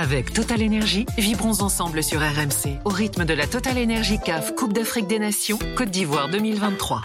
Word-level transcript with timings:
Avec 0.00 0.32
Total 0.32 0.62
Energy, 0.62 1.06
vibrons 1.18 1.60
ensemble 1.60 2.04
sur 2.04 2.20
RMC 2.20 2.78
au 2.84 2.88
rythme 2.88 3.24
de 3.24 3.34
la 3.34 3.48
Total 3.48 3.76
Energy 3.76 4.20
CAF 4.24 4.54
Coupe 4.54 4.72
d'Afrique 4.72 5.08
des 5.08 5.18
Nations 5.18 5.58
Côte 5.76 5.90
d'Ivoire 5.90 6.28
2023. 6.28 7.02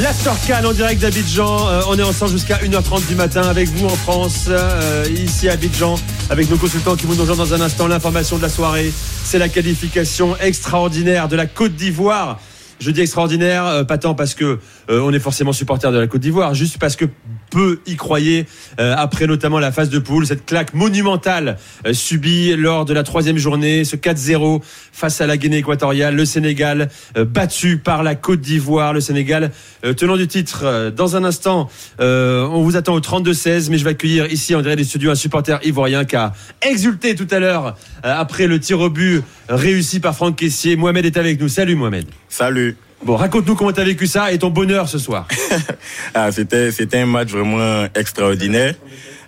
La 0.00 0.12
Can 0.12 0.64
en 0.64 0.72
direct 0.74 1.02
d'Abidjan. 1.02 1.68
Euh, 1.68 1.82
on 1.88 1.98
est 1.98 2.04
ensemble 2.04 2.30
jusqu'à 2.30 2.58
1h30 2.58 3.08
du 3.08 3.16
matin 3.16 3.42
avec 3.42 3.68
vous 3.70 3.86
en 3.86 3.96
France, 3.96 4.44
euh, 4.48 5.06
ici 5.10 5.48
à 5.48 5.54
Abidjan, 5.54 5.96
avec 6.30 6.48
nos 6.48 6.56
consultants 6.56 6.94
qui 6.94 7.06
vous 7.06 7.16
nous 7.16 7.22
rejoindre 7.22 7.44
dans 7.44 7.54
un 7.54 7.60
instant. 7.60 7.88
L'information 7.88 8.36
de 8.36 8.42
la 8.42 8.48
soirée, 8.48 8.92
c'est 9.24 9.40
la 9.40 9.48
qualification 9.48 10.36
extraordinaire 10.36 11.26
de 11.26 11.34
la 11.34 11.46
Côte 11.46 11.74
d'Ivoire. 11.74 12.38
Je 12.80 12.90
dis 12.90 13.02
extraordinaire, 13.02 13.66
euh, 13.66 13.84
pas 13.84 13.98
tant 13.98 14.14
parce 14.14 14.34
que 14.34 14.58
on 14.90 15.12
est 15.12 15.20
forcément 15.20 15.52
supporter 15.52 15.92
de 15.92 15.98
la 15.98 16.06
Côte 16.06 16.20
d'Ivoire, 16.20 16.54
juste 16.54 16.78
parce 16.78 16.96
que 16.96 17.06
peu 17.50 17.80
y 17.86 17.96
croyaient 17.96 18.46
euh, 18.78 18.94
après 18.96 19.26
notamment 19.26 19.58
la 19.58 19.72
phase 19.72 19.90
de 19.90 19.98
poule, 19.98 20.26
cette 20.26 20.46
claque 20.46 20.72
monumentale 20.72 21.58
euh, 21.86 21.92
subie 21.92 22.54
lors 22.56 22.84
de 22.84 22.94
la 22.94 23.02
troisième 23.02 23.36
journée, 23.36 23.84
ce 23.84 23.96
4-0 23.96 24.62
face 24.92 25.20
à 25.20 25.26
la 25.26 25.36
Guinée 25.36 25.58
équatoriale, 25.58 26.14
le 26.14 26.24
Sénégal 26.24 26.88
euh, 27.16 27.24
battu 27.24 27.78
par 27.78 28.02
la 28.02 28.14
Côte 28.14 28.40
d'Ivoire, 28.40 28.92
le 28.92 29.00
Sénégal 29.00 29.50
tenant 29.96 30.16
du 30.16 30.28
titre. 30.28 30.92
Dans 30.94 31.16
un 31.16 31.24
instant, 31.24 31.68
on 31.98 32.62
vous 32.62 32.76
attend 32.76 32.94
au 32.94 33.00
32-16, 33.00 33.70
mais 33.70 33.78
je 33.78 33.84
vais 33.84 33.90
accueillir 33.90 34.30
ici 34.30 34.54
en 34.54 34.60
direct 34.60 34.78
des 34.78 34.84
studios 34.84 35.10
un 35.10 35.14
supporter 35.14 35.58
ivoirien 35.64 36.04
qui 36.04 36.16
a 36.16 36.32
exulté 36.62 37.14
tout 37.14 37.26
à 37.30 37.40
l'heure 37.40 37.76
après 38.02 38.46
le 38.46 38.60
tir 38.60 38.78
au 38.78 38.90
but 38.90 39.22
réussi 39.48 39.98
par 39.98 40.14
Franck 40.14 40.36
Caissier. 40.36 40.76
Mohamed 40.76 41.06
est 41.06 41.16
avec 41.16 41.40
nous. 41.40 41.48
Salut 41.48 41.74
Mohamed. 41.74 42.06
Salut. 42.28 42.76
Bon, 43.02 43.16
raconte-nous 43.16 43.54
comment 43.54 43.72
tu 43.72 43.80
as 43.80 43.84
vécu 43.84 44.06
ça 44.06 44.30
et 44.30 44.38
ton 44.38 44.50
bonheur 44.50 44.86
ce 44.86 44.98
soir. 44.98 45.26
ah, 46.14 46.30
c'était, 46.32 46.70
c'était 46.70 46.98
un 46.98 47.06
match 47.06 47.30
vraiment 47.30 47.86
extraordinaire. 47.94 48.74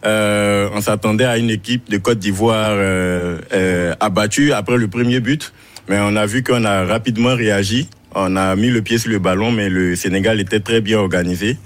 Euh, 0.04 0.68
on 0.74 0.82
s'attendait 0.82 1.24
à 1.24 1.38
une 1.38 1.48
équipe 1.48 1.88
de 1.88 1.96
Côte 1.96 2.18
d'Ivoire 2.18 2.72
euh, 2.72 3.38
euh, 3.54 3.94
abattue 3.98 4.52
après 4.52 4.76
le 4.76 4.88
premier 4.88 5.20
but, 5.20 5.54
mais 5.88 5.96
on 6.00 6.16
a 6.16 6.26
vu 6.26 6.42
qu'on 6.42 6.64
a 6.64 6.84
rapidement 6.84 7.34
réagi. 7.34 7.88
On 8.14 8.36
a 8.36 8.54
mis 8.56 8.68
le 8.68 8.82
pied 8.82 8.98
sur 8.98 9.10
le 9.10 9.18
ballon, 9.18 9.50
mais 9.50 9.70
le 9.70 9.96
Sénégal 9.96 10.38
était 10.38 10.60
très 10.60 10.82
bien 10.82 10.98
organisé. 10.98 11.56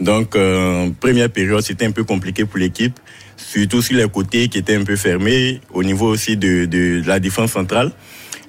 Donc, 0.00 0.36
euh, 0.36 0.90
première 1.00 1.30
période, 1.30 1.62
c'était 1.62 1.86
un 1.86 1.92
peu 1.92 2.04
compliqué 2.04 2.44
pour 2.44 2.58
l'équipe, 2.58 2.98
surtout 3.38 3.80
sur 3.80 3.96
les 3.96 4.08
côtés 4.08 4.48
qui 4.48 4.58
étaient 4.58 4.76
un 4.76 4.84
peu 4.84 4.96
fermés, 4.96 5.62
au 5.72 5.82
niveau 5.82 6.08
aussi 6.08 6.36
de, 6.36 6.66
de 6.66 7.02
la 7.06 7.20
défense 7.20 7.52
centrale. 7.52 7.90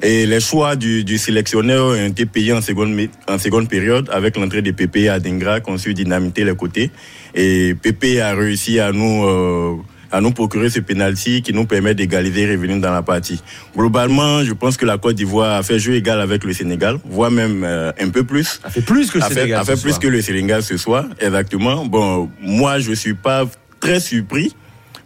Et 0.02 0.26
les 0.26 0.40
choix 0.40 0.76
du, 0.76 1.04
du 1.04 1.18
sélectionneur 1.18 1.88
ont 1.88 2.06
été 2.06 2.26
payés 2.26 2.54
en 2.54 2.62
seconde, 2.62 2.98
en 3.28 3.38
seconde 3.38 3.70
période 3.70 4.10
avec 4.12 4.38
l'entrée 4.38 4.62
de 4.62 4.72
Pépé 4.72 5.10
à 5.10 5.20
Dengra 5.20 5.62
qui 5.62 5.70
ont 5.72 5.78
su 5.78 5.94
dynamiter 5.94 6.44
les 6.44 6.56
côtés. 6.56 6.92
Et 7.34 7.76
Pépé 7.82 8.22
a 8.22 8.36
réussi 8.36 8.80
à 8.80 8.92
nous, 8.92 9.26
euh, 9.26 9.76
à 10.12 10.20
nous 10.22 10.32
procurer 10.32 10.70
ce 10.70 10.82
penalty 10.82 11.42
qui 11.42 11.54
nous 11.54 11.66
permet 11.66 11.96
d'égaliser 11.96 12.42
et 12.42 12.56
revenir 12.56 12.78
dans 12.80 12.92
la 12.92 13.04
partie. 13.04 13.42
Globalement, 13.76 14.44
je 14.44 14.54
pense 14.54 14.76
que 14.76 14.86
la 14.86 14.98
Côte 14.98 15.16
d'Ivoire 15.16 15.56
a 15.56 15.64
fait 15.64 15.80
jeu 15.80 15.96
égal 15.96 16.20
avec 16.20 16.44
le 16.44 16.54
Sénégal, 16.54 16.98
voire 17.06 17.32
même 17.32 17.64
euh, 17.64 17.92
un 18.00 18.10
peu 18.10 18.24
plus. 18.24 18.60
A 18.64 18.70
fait 18.70 18.82
plus 18.82 19.10
que 19.10 19.20
le 19.20 19.24
Sénégal. 19.24 19.62
A 19.62 19.66
fait, 19.66 19.82
plus 19.82 19.98
que 19.98 20.08
le 20.08 20.22
Sénégal 20.22 20.62
ce 20.62 20.76
soir, 20.78 21.06
exactement. 21.20 21.86
Bon, 21.86 22.30
moi, 22.42 22.80
je 22.80 22.92
suis 22.92 23.14
pas 23.14 23.46
très 23.80 24.00
surpris 24.02 24.56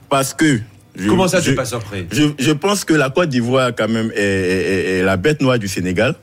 parce 0.10 0.34
que 0.34 0.60
Comment 1.08 1.28
ça, 1.28 1.42
tu 1.42 1.56
pas 1.56 1.66
surpris? 1.66 2.06
je, 2.12 2.24
je, 2.38 2.52
pense 2.52 2.84
que 2.84 2.94
la 2.94 3.10
Côte 3.10 3.30
d'Ivoire, 3.30 3.72
quand 3.76 3.88
même, 3.88 4.12
est, 4.16 4.22
est, 4.22 4.98
est, 4.98 5.04
la 5.04 5.18
bête 5.18 5.42
noire 5.42 5.60
du 5.60 5.68
Sénégal. 5.68 6.16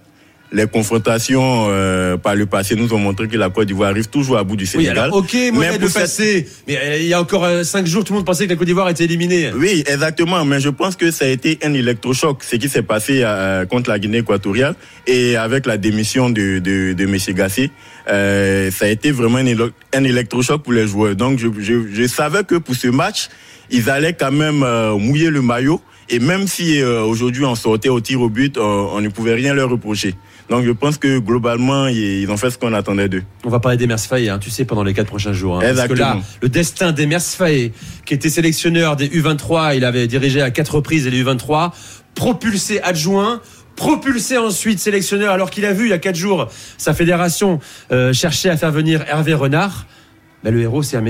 Les 0.53 0.67
confrontations 0.69 1.67
euh, 1.70 2.17
par 2.17 2.36
le 2.36 2.47
passé 2.47 2.77
nous 2.77 2.92
ont 2.94 2.98
montré 2.98 3.27
que 3.27 3.37
la 3.37 3.50
Côte 3.50 3.67
d'Ivoire 3.67 3.91
arrive 3.91 4.06
toujours 4.06 4.39
à 4.39 4.44
bout 4.44 4.55
du 4.55 4.64
Sénégal. 4.64 4.94
Oui, 4.94 5.00
alors, 5.00 5.17
ok, 5.17 5.37
mais 5.53 5.89
passé. 5.92 6.47
Mais 6.69 6.78
euh, 6.78 6.98
il 6.98 7.06
y 7.06 7.14
a 7.14 7.20
encore 7.20 7.44
euh, 7.44 7.64
cinq 7.64 7.84
jours, 7.87 8.05
tout 8.05 8.12
le 8.12 8.19
monde 8.19 8.27
pensait 8.27 8.44
que 8.44 8.50
la 8.50 8.56
Côte 8.56 8.67
d'Ivoire 8.67 8.89
était 8.89 9.05
éliminée. 9.05 9.50
Oui, 9.56 9.83
exactement. 9.87 10.44
Mais 10.44 10.61
je 10.61 10.69
pense 10.69 10.94
que 10.94 11.11
ça 11.11 11.25
a 11.25 11.28
été 11.28 11.59
un 11.64 11.75
électrochoc, 11.75 12.44
ce 12.44 12.56
qui 12.56 12.69
s'est 12.69 12.83
passé 12.83 13.22
euh, 13.25 13.67
contre 13.67 13.91
la 13.91 13.98
Guinée 13.98 14.19
équatoriale 14.19 14.77
et 15.09 15.37
avec 15.37 15.67
la 15.67 15.78
démission 15.78 16.31
de, 16.31 16.61
de, 16.61 16.93
de 16.93 17.04
M. 17.04 17.16
Gassé. 17.34 17.71
Ça 18.06 18.84
a 18.84 18.88
été 18.88 19.10
vraiment 19.10 19.38
un, 19.38 20.04
électrochoc 20.04 20.62
pour 20.62 20.72
les 20.72 20.87
joueurs. 20.87 21.16
Donc, 21.16 21.41
je, 21.41 21.48
je, 21.59 21.88
je 21.93 22.06
savais 22.06 22.44
que 22.44 22.54
pour 22.54 22.77
ce 22.77 22.87
match, 22.87 23.28
ils 23.71 23.91
allaient 23.91 24.15
quand 24.15 24.32
même 24.32 24.62
euh, 24.62 24.97
mouiller 24.97 25.31
le 25.31 25.43
maillot. 25.43 25.81
Et 26.09 26.21
même 26.21 26.47
si 26.47 26.81
euh, 26.81 27.03
aujourd'hui 27.03 27.44
on 27.44 27.54
sortait 27.56 27.88
au 27.88 28.00
tir 28.00 28.21
au 28.21 28.28
but, 28.28 28.59
on 28.59 29.00
ne 29.00 29.09
pouvait 29.09 29.34
rien 29.34 29.54
leur 29.54 29.71
reprocher. 29.71 30.15
Donc 30.49 30.65
je 30.65 30.71
pense 30.71 30.97
que 30.97 31.19
globalement, 31.19 31.88
ils 31.88 32.31
ont 32.31 32.37
fait 32.37 32.50
ce 32.50 32.59
qu'on 32.59 32.72
attendait 32.72 33.09
d'eux. 33.09 33.25
On 33.44 33.50
va 33.50 33.59
parler 33.59 33.77
d'Emers 33.77 33.99
Faye, 33.99 34.28
hein, 34.28 34.38
tu 34.38 34.50
sais, 34.50 34.65
pendant 34.65 34.84
les 34.84 34.94
quatre 34.94 35.09
prochains 35.09 35.32
jours. 35.32 35.59
Hein, 35.59 35.72
parce 35.75 35.88
que 35.88 35.94
là, 35.94 36.19
le 36.41 36.49
destin 36.49 36.93
d'Emers 36.93 37.21
Faye, 37.21 37.72
qui 38.04 38.15
était 38.15 38.28
sélectionneur 38.28 38.97
des 38.97 39.09
U23, 39.09 39.77
il 39.77 39.84
avait 39.84 40.06
dirigé 40.06 40.41
à 40.43 40.50
quatre 40.50 40.77
reprises 40.77 41.09
les 41.09 41.25
U23, 41.25 41.72
propulsé 42.15 42.81
adjoint, 42.83 43.41
propulsé 43.75 44.38
ensuite 44.38 44.78
sélectionneur, 44.78 45.33
alors 45.33 45.50
qu'il 45.50 45.65
a 45.65 45.72
vu 45.72 45.87
il 45.87 45.91
y 45.91 45.93
a 45.93 45.98
quatre 45.98 46.16
jours 46.16 46.48
sa 46.78 46.94
fédération 46.94 47.59
euh, 47.91 48.12
chercher 48.12 48.48
à 48.48 48.56
faire 48.56 48.71
venir 48.71 49.04
Hervé 49.09 49.34
Renard. 49.34 49.87
Ben, 50.47 50.55
le 50.55 50.61
héros, 50.61 50.81
c'est 50.81 51.03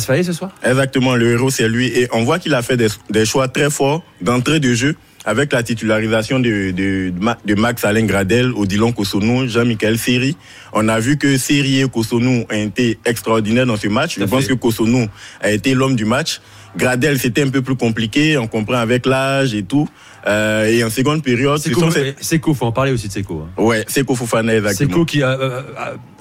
Faye 0.00 0.24
ce 0.24 0.32
soir 0.32 0.50
Exactement, 0.64 1.14
le 1.14 1.30
héros, 1.30 1.50
c'est 1.50 1.68
lui. 1.68 1.86
Et 1.96 2.08
on 2.10 2.24
voit 2.24 2.40
qu'il 2.40 2.52
a 2.54 2.60
fait 2.60 2.76
des, 2.76 2.88
des 3.08 3.24
choix 3.24 3.46
très 3.46 3.70
forts 3.70 4.02
d'entrée 4.20 4.58
de 4.58 4.74
jeu 4.74 4.96
avec 5.24 5.52
la 5.52 5.62
titularisation 5.62 6.40
de, 6.40 6.72
de, 6.72 7.12
de 7.44 7.54
Max 7.54 7.84
Alain 7.84 8.04
Gradel, 8.04 8.50
Odilon 8.52 8.90
Kosonou, 8.90 9.46
Jean-Michel 9.46 9.96
Seri. 9.96 10.36
On 10.72 10.88
a 10.88 10.98
vu 10.98 11.18
que 11.18 11.38
Seri 11.38 11.82
et 11.82 11.88
Kosonou 11.88 12.44
ont 12.50 12.56
été 12.56 12.98
extraordinaires 13.04 13.66
dans 13.66 13.76
ce 13.76 13.86
match. 13.86 14.18
Je 14.18 14.24
pense 14.24 14.46
que 14.46 14.54
Kosonou 14.54 15.06
a 15.40 15.52
été 15.52 15.72
l'homme 15.74 15.94
du 15.94 16.04
match. 16.04 16.40
Gradel, 16.76 17.18
c'était 17.18 17.42
un 17.42 17.50
peu 17.50 17.62
plus 17.62 17.76
compliqué, 17.76 18.38
on 18.38 18.46
comprend 18.46 18.78
avec 18.78 19.06
l'âge 19.06 19.54
et 19.54 19.62
tout. 19.62 19.88
Euh, 20.26 20.66
et 20.66 20.84
en 20.84 20.90
seconde 20.90 21.22
période, 21.22 21.58
Seco, 21.58 21.86
Seco, 22.20 22.54
faut 22.54 22.66
en 22.66 22.72
parler 22.72 22.92
aussi 22.92 23.08
de 23.08 23.12
Seco. 23.12 23.46
Hein. 23.46 23.62
Ouais, 23.62 23.84
Seco 23.88 24.14
Fofana, 24.14 24.54
exactement. 24.54 24.90
Seco 24.90 25.04
qui, 25.04 25.22
euh, 25.22 25.36
euh, 25.38 25.62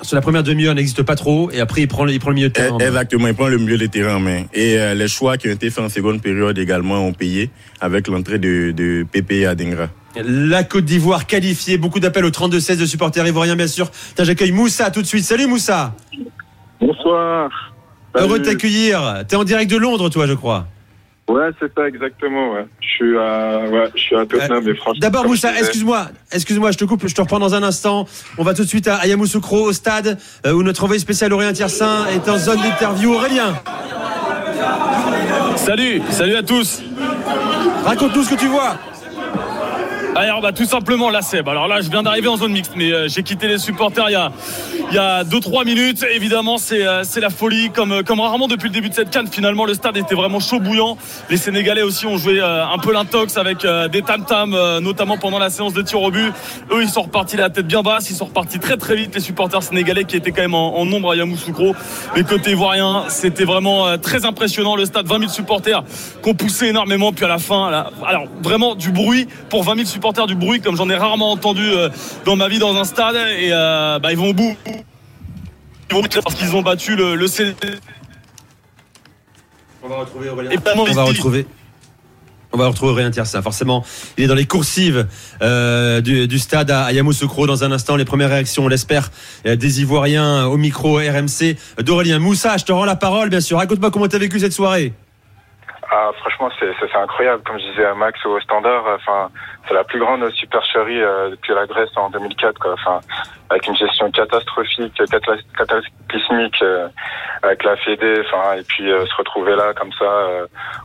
sur 0.01 0.15
la 0.15 0.21
première 0.21 0.43
demi-heure, 0.43 0.73
n'existe 0.73 1.03
pas 1.03 1.15
trop, 1.15 1.51
et 1.51 1.59
après 1.59 1.81
il 1.81 1.87
prend, 1.87 2.07
il 2.07 2.19
prend 2.19 2.29
le 2.29 2.35
milieu 2.35 2.47
de 2.47 2.53
terrain. 2.53 2.77
Exactement, 2.77 3.27
il 3.27 3.33
prend 3.33 3.47
le 3.49 3.57
milieu 3.57 3.77
de 3.77 3.85
terrain 3.87 4.15
en 4.15 4.19
main. 4.19 4.43
Et 4.53 4.79
euh, 4.79 4.93
les 4.93 5.09
choix 5.09 5.37
qui 5.37 5.49
ont 5.49 5.51
été 5.51 5.69
faits 5.69 5.83
en 5.83 5.89
seconde 5.89 6.21
période 6.21 6.57
également 6.57 7.05
ont 7.05 7.13
payé 7.13 7.49
avec 7.81 8.07
l'entrée 8.07 8.39
de, 8.39 8.71
de 8.71 9.05
Pépé 9.11 9.45
Adingra. 9.45 9.89
La 10.15 10.63
Côte 10.63 10.85
d'Ivoire 10.85 11.27
qualifiée, 11.27 11.77
beaucoup 11.77 11.99
d'appels 11.99 12.25
au 12.25 12.31
32-16 12.31 12.77
de 12.77 12.85
supporters 12.85 13.27
ivoiriens, 13.27 13.55
bien 13.55 13.67
sûr. 13.67 13.91
J'accueille 14.17 14.51
Moussa 14.51 14.91
tout 14.91 15.01
de 15.01 15.07
suite. 15.07 15.23
Salut 15.23 15.45
Moussa. 15.47 15.93
Bonsoir. 16.79 17.49
Salut. 18.13 18.27
Heureux 18.27 18.39
de 18.39 18.45
t'accueillir. 18.45 19.23
T'es 19.27 19.35
en 19.35 19.43
direct 19.43 19.69
de 19.69 19.77
Londres, 19.77 20.09
toi, 20.09 20.27
je 20.27 20.33
crois. 20.33 20.65
Ouais, 21.29 21.49
c'est 21.59 21.71
ça, 21.75 21.87
exactement. 21.87 22.53
Ouais. 22.53 22.65
Je 22.81 22.87
suis 22.87 23.17
à, 23.17 23.59
ouais, 23.69 23.89
je 23.95 24.01
suis 24.01 24.15
à 24.15 24.25
Tottenham, 24.25 24.67
euh, 24.67 24.73
franchement. 24.75 24.99
D'abord, 24.99 25.27
Moussa, 25.27 25.55
excuse-moi, 25.59 26.07
excuse-moi, 26.31 26.71
je 26.71 26.77
te 26.79 26.85
coupe, 26.85 27.07
je 27.07 27.13
te 27.13 27.21
reprends 27.21 27.37
dans 27.37 27.53
un 27.53 27.61
instant. 27.61 28.07
On 28.39 28.43
va 28.43 28.55
tout 28.55 28.63
de 28.63 28.67
suite 28.67 28.87
à 28.87 29.05
Yamoussoukro, 29.05 29.61
au 29.65 29.73
stade, 29.73 30.17
euh, 30.47 30.53
où 30.53 30.63
notre 30.63 30.83
envoyé 30.83 30.99
spécial 30.99 31.31
Aurélien 31.31 31.53
Tiersin 31.53 32.07
est 32.07 32.27
en 32.27 32.39
zone 32.39 32.61
d'interview. 32.61 33.13
Aurélien. 33.13 33.53
Salut, 35.55 36.01
salut 36.09 36.35
à 36.35 36.41
tous. 36.41 36.81
Raconte-nous 37.85 38.23
ce 38.23 38.29
que 38.31 38.39
tu 38.39 38.47
vois. 38.47 38.77
Alors 40.15 40.41
bah 40.41 40.51
tout 40.51 40.65
simplement 40.65 41.09
la 41.09 41.21
Seb. 41.21 41.47
Alors 41.47 41.67
là 41.67 41.81
je 41.81 41.89
viens 41.89 42.03
d'arriver 42.03 42.27
en 42.27 42.37
zone 42.37 42.51
mixte 42.51 42.73
mais 42.75 42.91
euh, 42.91 43.07
j'ai 43.07 43.23
quitté 43.23 43.47
les 43.47 43.57
supporters 43.57 44.09
il 44.09 44.13
y 44.13 44.15
a 44.15 44.31
il 44.91 44.95
y 44.95 44.97
a 44.97 45.23
2 45.23 45.39
3 45.39 45.65
minutes. 45.65 46.03
Évidemment, 46.11 46.57
c'est 46.57 46.85
euh, 46.85 47.03
c'est 47.03 47.19
la 47.19 47.29
folie 47.29 47.69
comme 47.69 47.91
euh, 47.91 48.01
comme 48.01 48.19
rarement 48.19 48.47
depuis 48.47 48.69
le 48.69 48.73
début 48.73 48.89
de 48.89 48.93
cette 48.95 49.11
canne. 49.11 49.27
Finalement, 49.27 49.65
le 49.65 49.75
stade 49.75 49.97
était 49.97 50.15
vraiment 50.15 50.39
chaud 50.39 50.59
bouillant. 50.59 50.97
Les 51.29 51.37
Sénégalais 51.37 51.83
aussi 51.83 52.07
ont 52.07 52.17
joué 52.17 52.41
euh, 52.41 52.65
un 52.65 52.77
peu 52.79 52.91
l'intox 52.91 53.37
avec 53.37 53.65
euh, 53.65 53.87
des 53.87 54.01
tam-tams 54.01 54.55
euh, 54.55 54.79
notamment 54.79 55.17
pendant 55.17 55.37
la 55.37 55.51
séance 55.51 55.73
de 55.73 55.83
tir 55.83 56.01
au 56.01 56.09
but. 56.09 56.33
Eux, 56.71 56.81
ils 56.81 56.89
sont 56.89 57.03
repartis 57.03 57.37
la 57.37 57.51
tête 57.51 57.67
bien 57.67 57.83
basse, 57.83 58.09
ils 58.09 58.15
sont 58.15 58.25
repartis 58.25 58.57
très 58.57 58.77
très 58.77 58.95
vite 58.95 59.13
les 59.13 59.21
supporters 59.21 59.61
sénégalais 59.61 60.05
qui 60.05 60.15
étaient 60.15 60.31
quand 60.31 60.41
même 60.41 60.55
en, 60.55 60.79
en 60.79 60.85
nombre 60.85 61.11
à 61.11 61.15
Yamoussoukro. 61.15 61.75
Mais 62.15 62.23
côté 62.23 62.51
ivoirien, 62.51 63.03
c'était 63.09 63.45
vraiment 63.45 63.97
très 63.99 64.25
impressionnant 64.25 64.75
le 64.75 64.85
stade 64.85 65.05
20 65.05 65.19
000 65.19 65.31
supporters 65.31 65.83
qu'on 66.23 66.33
poussait 66.33 66.69
énormément 66.69 67.13
puis 67.13 67.25
à 67.25 67.27
la 67.27 67.37
fin 67.37 67.69
là, 67.69 67.91
alors 68.05 68.25
vraiment 68.41 68.73
du 68.75 68.91
bruit 68.91 69.27
pour 69.49 69.63
20 69.63 69.75
000 69.75 69.85
supporters 69.85 70.08
du 70.27 70.35
bruit 70.35 70.61
comme 70.61 70.75
j'en 70.75 70.89
ai 70.89 70.95
rarement 70.95 71.31
entendu 71.31 71.69
dans 72.25 72.35
ma 72.35 72.47
vie 72.47 72.59
dans 72.59 72.75
un 72.75 72.83
stade 72.83 73.15
et 73.15 73.49
bah, 73.49 74.11
ils 74.11 74.17
vont 74.17 74.29
au 74.29 74.33
bout 74.33 74.55
parce 75.89 76.35
qu'ils 76.35 76.55
ont 76.55 76.61
battu 76.61 76.95
le, 76.95 77.15
le 77.15 77.27
CD. 77.27 77.55
On 79.81 79.87
va 79.87 79.97
retrouver 79.97 80.29
Aurélien. 80.29 80.51
On 80.75 80.83
va 80.83 81.03
retrouver. 81.03 81.47
On 82.51 82.57
va 82.57 82.67
retrouver 82.67 82.91
Aurélien 82.93 83.11
Tiersin. 83.11 83.41
Forcément, 83.41 83.83
il 84.17 84.23
est 84.23 84.27
dans 84.27 84.35
les 84.35 84.45
coursives 84.45 85.07
euh, 85.41 86.01
du, 86.01 86.27
du, 86.27 86.39
stade 86.39 86.71
à 86.71 86.91
Yamoussoukro. 86.91 87.45
Dans 87.47 87.63
un 87.63 87.71
instant, 87.71 87.95
les 87.95 88.05
premières 88.05 88.29
réactions, 88.29 88.65
on 88.65 88.67
l'espère, 88.67 89.09
des 89.45 89.81
Ivoiriens 89.81 90.45
au 90.47 90.57
micro 90.57 90.97
RMC 90.97 91.55
d'Aurélien 91.79 92.19
Moussa. 92.19 92.57
Je 92.57 92.65
te 92.65 92.71
rends 92.71 92.85
la 92.85 92.95
parole, 92.95 93.29
bien 93.29 93.41
sûr. 93.41 93.57
Raconte-moi 93.57 93.91
comment 93.91 94.07
tu 94.07 94.15
as 94.15 94.19
vécu 94.19 94.39
cette 94.39 94.53
soirée. 94.53 94.93
Ah, 95.91 96.11
franchement, 96.19 96.49
c'est 96.59 96.97
incroyable. 96.97 97.41
Comme 97.45 97.57
je 97.59 97.65
disais 97.71 97.85
à 97.85 97.95
Max 97.95 98.23
au 98.25 98.39
standard, 98.41 98.85
euh, 98.85 98.97
enfin, 98.97 99.29
c'est 99.69 99.75
la 99.75 99.83
plus 99.83 99.99
grande 99.99 100.27
supercherie 100.31 101.01
euh, 101.01 101.29
depuis 101.29 101.53
la 101.53 101.67
Grèce 101.67 101.91
en 101.95 102.09
2004, 102.09 102.57
quoi. 102.59 102.73
Enfin, 102.73 102.99
avec 103.51 103.67
une 103.67 103.75
gestion 103.75 104.09
catastrophique, 104.11 104.93
cataclysmique, 105.57 106.61
euh, 106.61 106.87
avec 107.43 107.63
la 107.63 107.75
Fédé, 107.77 108.21
enfin, 108.25 108.57
et 108.57 108.63
puis 108.63 108.91
euh, 108.91 109.05
se 109.05 109.15
retrouver 109.15 109.55
là 109.55 109.73
comme 109.73 109.91
ça 109.93 110.27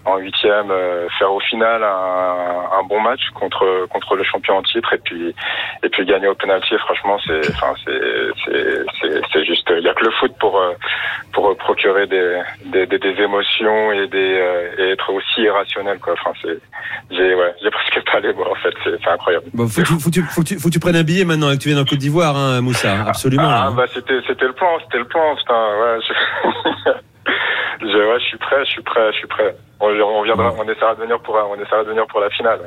en 0.05 0.17
huitième, 0.19 0.73
faire 1.19 1.33
au 1.33 1.41
final 1.41 1.83
un, 1.83 2.83
bon 2.89 3.01
match 3.01 3.31
contre 3.35 3.87
contre 3.89 4.15
le 4.15 4.25
champion 4.25 4.59
en 4.59 4.63
titre, 4.63 4.93
et 4.93 4.99
puis 4.99 5.35
et 5.83 5.89
puis 5.89 6.05
gagner 6.05 6.29
au 6.29 6.35
penalty. 6.35 6.77
Franchement, 6.79 7.19
c'est 7.27 7.51
enfin, 7.51 7.75
c'est 7.85 9.23
c'est 9.33 9.45
juste. 9.45 9.69
Il 9.71 9.83
y 9.83 9.89
a 9.89 9.95
que 9.95 10.05
le 10.05 10.11
foot 10.13 10.33
pour 10.39 10.61
pour 11.33 11.57
procurer 11.57 12.07
des, 12.07 12.43
des, 12.67 12.87
des, 12.87 13.23
émotions 13.23 13.93
et 13.93 14.09
et 14.15 14.91
être 14.91 15.11
aussi 15.13 15.43
irrationnel 15.43 15.99
quoi. 15.99 16.13
Enfin 16.15 16.33
c'est 16.43 16.59
j'ai 17.11 17.35
ouais 17.35 17.55
j'ai 17.63 17.71
presque 17.95 18.01
pas 18.11 18.21
les 18.21 18.33
mots 18.33 18.51
en 18.51 18.55
fait 18.57 18.74
c'est 18.83 19.11
incroyable. 19.11 19.47
Bon, 19.53 19.69
faut, 19.69 19.83
que 19.83 19.87
tu, 19.87 19.95
faut, 19.95 20.11
que 20.11 20.15
tu, 20.15 20.23
faut, 20.23 20.43
que 20.43 20.47
tu, 20.47 20.59
faut 20.59 20.69
que 20.69 20.73
tu 20.73 20.81
prennes 20.81 20.97
un 20.97 21.03
billet 21.03 21.25
maintenant 21.25 21.51
et 21.51 21.57
que 21.57 21.63
tu 21.63 21.69
viennes 21.69 21.81
en 21.81 21.85
Côte 21.85 21.99
d'Ivoire, 21.99 22.37
hein, 22.37 22.61
Moussa. 22.61 23.05
Absolument. 23.07 23.49
Ah 23.49 23.73
bah 23.77 23.85
c'était 23.93 24.21
c'était 24.27 24.47
le 24.47 24.53
plan 24.53 24.79
c'était 24.85 24.99
le 24.99 25.07
plan 25.07 25.37
putain 25.37 25.55
ouais. 25.55 25.99
Je... 26.07 26.91
je 27.87 27.97
ouais 27.97 28.19
je 28.21 28.25
suis 28.25 28.39
prêt 28.39 28.65
je 28.65 28.71
suis 28.71 28.83
prêt 28.83 29.13
je 29.13 29.19
suis 29.19 29.29
prêt. 29.29 29.57
On, 29.81 29.87
on 29.89 30.23
viendra 30.23 30.55
on 30.59 30.65
essaiera 30.65 30.95
de 30.95 31.01
venir 31.01 31.21
pour 31.21 31.35
on 31.35 31.61
essaiera 31.63 31.85
de 31.85 31.89
venir 31.89 32.07
pour 32.07 32.21
la 32.21 32.31
finale. 32.31 32.61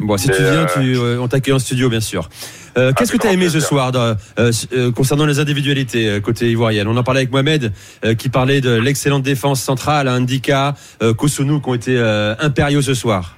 Bon, 0.00 0.16
si 0.16 0.28
tu 0.28 0.42
viens, 0.42 0.62
euh, 0.62 0.66
tu, 0.66 0.96
euh, 0.96 1.20
on 1.20 1.28
t'accueille 1.28 1.54
en 1.54 1.58
studio, 1.58 1.88
bien 1.88 2.00
sûr. 2.00 2.28
Euh, 2.76 2.92
Qu'est-ce 2.92 3.12
que 3.12 3.16
tu 3.16 3.26
as 3.26 3.32
aimé 3.32 3.48
ce 3.48 3.60
soir 3.60 3.92
euh, 3.94 4.92
concernant 4.92 5.26
les 5.26 5.38
individualités 5.38 6.20
côté 6.20 6.50
ivoirienne 6.50 6.88
On 6.88 6.96
en 6.96 7.04
parlait 7.04 7.20
avec 7.20 7.30
Mohamed, 7.30 7.72
qui 8.18 8.28
parlait 8.28 8.60
de 8.60 8.74
l'excellente 8.74 9.22
défense 9.22 9.60
centrale, 9.62 10.08
Indika, 10.08 10.74
euh, 11.02 11.14
Kosunu, 11.14 11.60
qui 11.60 11.68
ont 11.68 11.74
été 11.74 11.98
impériaux 12.40 12.82
ce 12.82 12.94
soir. 12.94 13.36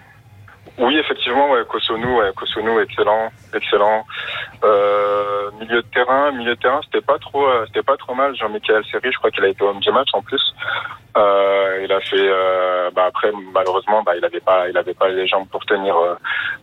Oui, 0.79 0.97
effectivement, 0.97 1.16
Kosunu, 1.69 2.07
ouais, 2.19 2.33
Kosunu, 2.35 2.81
excellent, 2.81 3.31
excellent. 3.55 4.07
Euh, 4.65 5.51
milieu 5.61 5.83
de 5.83 5.87
terrain, 5.89 6.33
milieu 6.33 6.55
de 6.55 6.61
terrain, 6.61 6.81
c'était 6.85 7.05
pas 7.05 7.19
trop, 7.19 7.47
euh, 7.47 7.65
c'était 7.67 7.83
pas 7.83 7.97
trop 7.97 8.15
mal. 8.15 8.35
Jean-Michel 8.37 8.85
Seri, 8.91 9.13
je 9.13 9.19
crois 9.19 9.31
qu'il 9.31 9.45
a 9.45 9.49
été 9.49 9.63
homme 9.63 9.81
du 9.81 9.91
match 9.91 10.09
en 10.13 10.23
plus. 10.23 10.43
Euh, 11.17 11.81
il 11.85 11.93
a 11.93 12.01
fait, 12.01 12.29
bah 12.95 13.05
après, 13.07 13.33
malheureusement, 13.53 14.03
bah 14.03 14.13
il 14.17 14.25
avait 14.25 14.41
pas, 14.41 14.69
il 14.69 14.77
avait 14.77 14.95
pas 14.95 15.09
les 15.09 15.27
jambes 15.27 15.49
pour 15.49 15.65
tenir, 15.65 15.95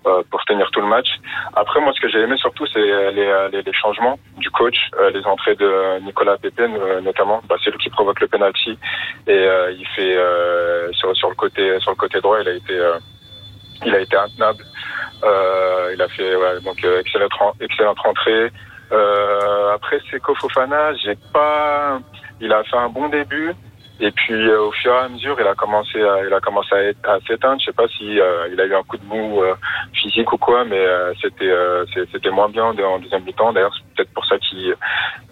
pour 0.04 0.46
tenir 0.46 0.70
tout 0.72 0.82
le 0.82 0.88
match. 0.88 1.10
Après, 1.56 1.80
moi, 1.80 1.92
ce 1.94 2.02
que 2.02 2.10
j'ai 2.10 2.20
aimé 2.20 2.36
surtout, 2.38 2.66
c'est 2.68 3.12
les, 3.12 3.74
changements 3.74 4.20
du 4.38 4.50
coach, 4.52 4.78
les 5.14 5.26
entrées 5.26 5.56
de 5.56 6.00
Nicolas 6.02 6.38
euh, 6.44 7.02
notamment. 7.02 7.42
Bah, 7.50 7.56
c'est 7.64 7.72
lui 7.72 7.80
qui 7.80 7.90
provoque 7.90 8.20
le 8.20 8.28
penalty 8.28 8.78
et 9.28 9.48
il 9.72 9.88
fait 9.96 10.18
sur 10.94 11.16
sur 11.16 11.30
le 11.30 11.36
côté, 11.36 11.80
sur 11.80 11.92
le 11.92 11.96
côté 11.96 12.22
droit, 12.22 12.40
il 12.42 12.48
a 12.48 12.54
été 12.54 12.80
il 13.86 13.96
a 13.96 14.00
été 14.00 14.16
intenable. 14.16 14.64
Euh, 15.24 15.92
il 15.94 16.02
a 16.02 16.08
fait 16.10 16.36
ouais, 16.36 16.60
donc 16.62 16.84
euh, 16.84 17.00
excellente 17.00 17.32
excellente 17.60 18.00
rentrée. 18.00 18.52
Euh, 18.92 19.74
après 19.74 20.00
Seko 20.12 20.36
Fofana, 20.36 20.94
j'ai 20.96 21.18
pas. 21.32 22.00
Il 22.42 22.52
a 22.52 22.64
fait 22.64 22.78
un 22.78 22.90
bon 22.90 23.10
début. 23.10 23.54
Et 24.00 24.12
puis 24.12 24.50
euh, 24.50 24.64
au 24.64 24.72
fur 24.72 24.92
et 24.92 24.98
à 24.98 25.08
mesure, 25.08 25.38
il 25.40 25.48
a 25.48 25.54
commencé 25.54 26.02
à, 26.02 26.26
il 26.26 26.34
a 26.34 26.40
commencé 26.40 26.96
à, 27.04 27.20
s'éteindre. 27.28 27.60
Je 27.60 27.66
sais 27.66 27.74
pas 27.74 27.88
si 27.88 28.20
euh, 28.20 28.50
il 28.52 28.60
a 28.60 28.66
eu 28.66 28.76
un 28.76 28.84
coup 28.84 28.98
de 28.98 29.06
mou 29.06 29.42
euh, 29.42 29.54
physique 29.94 30.34
ou 30.34 30.38
quoi, 30.38 30.66
mais 30.66 30.84
c'était 31.22 31.54
c'était 32.12 32.32
moins 32.32 32.50
bien 32.50 32.66
en, 32.66 33.00
deuxième 33.00 33.24
mi-temps. 33.24 33.54
D'ailleurs, 33.54 33.74
c'est 33.76 33.96
peut-être 33.96 34.14
pour 34.14 34.26
ça 34.26 34.38
qu'il 34.40 34.76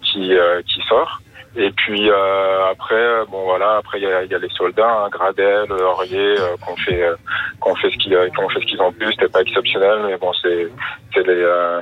qui 0.04 0.34
qui 0.68 0.82
sort. 0.88 1.22
Et 1.56 1.72
puis 1.72 2.10
euh, 2.10 2.72
après, 2.72 2.96
euh, 2.96 3.26
bon 3.30 3.44
voilà, 3.44 3.78
après 3.78 4.00
il 4.00 4.04
y 4.04 4.12
a, 4.12 4.24
y 4.24 4.34
a 4.34 4.40
les 4.40 4.50
soldats, 4.50 5.04
hein, 5.04 5.10
Gradel, 5.10 5.72
Aurier, 5.72 6.40
euh, 6.40 6.56
qu'on 6.66 6.78
fait 6.78 7.04
euh, 7.04 7.16
qu'on 7.60 7.76
fait 7.76 7.90
ce 7.92 7.98
qu'ils 7.98 8.16
euh, 8.16 8.30
qu'on 8.30 8.48
fait 8.48 8.62
ce 8.62 8.66
qu'ils 8.66 8.82
ont 8.82 8.92
pu. 8.94 9.12
C'était 9.12 9.28
pas 9.28 9.42
exceptionnel, 9.42 10.00
mais 10.06 10.18
bon 10.18 10.32
c'est 10.42 10.70
c'est 11.14 11.28
les 11.28 11.42
euh, 11.44 11.82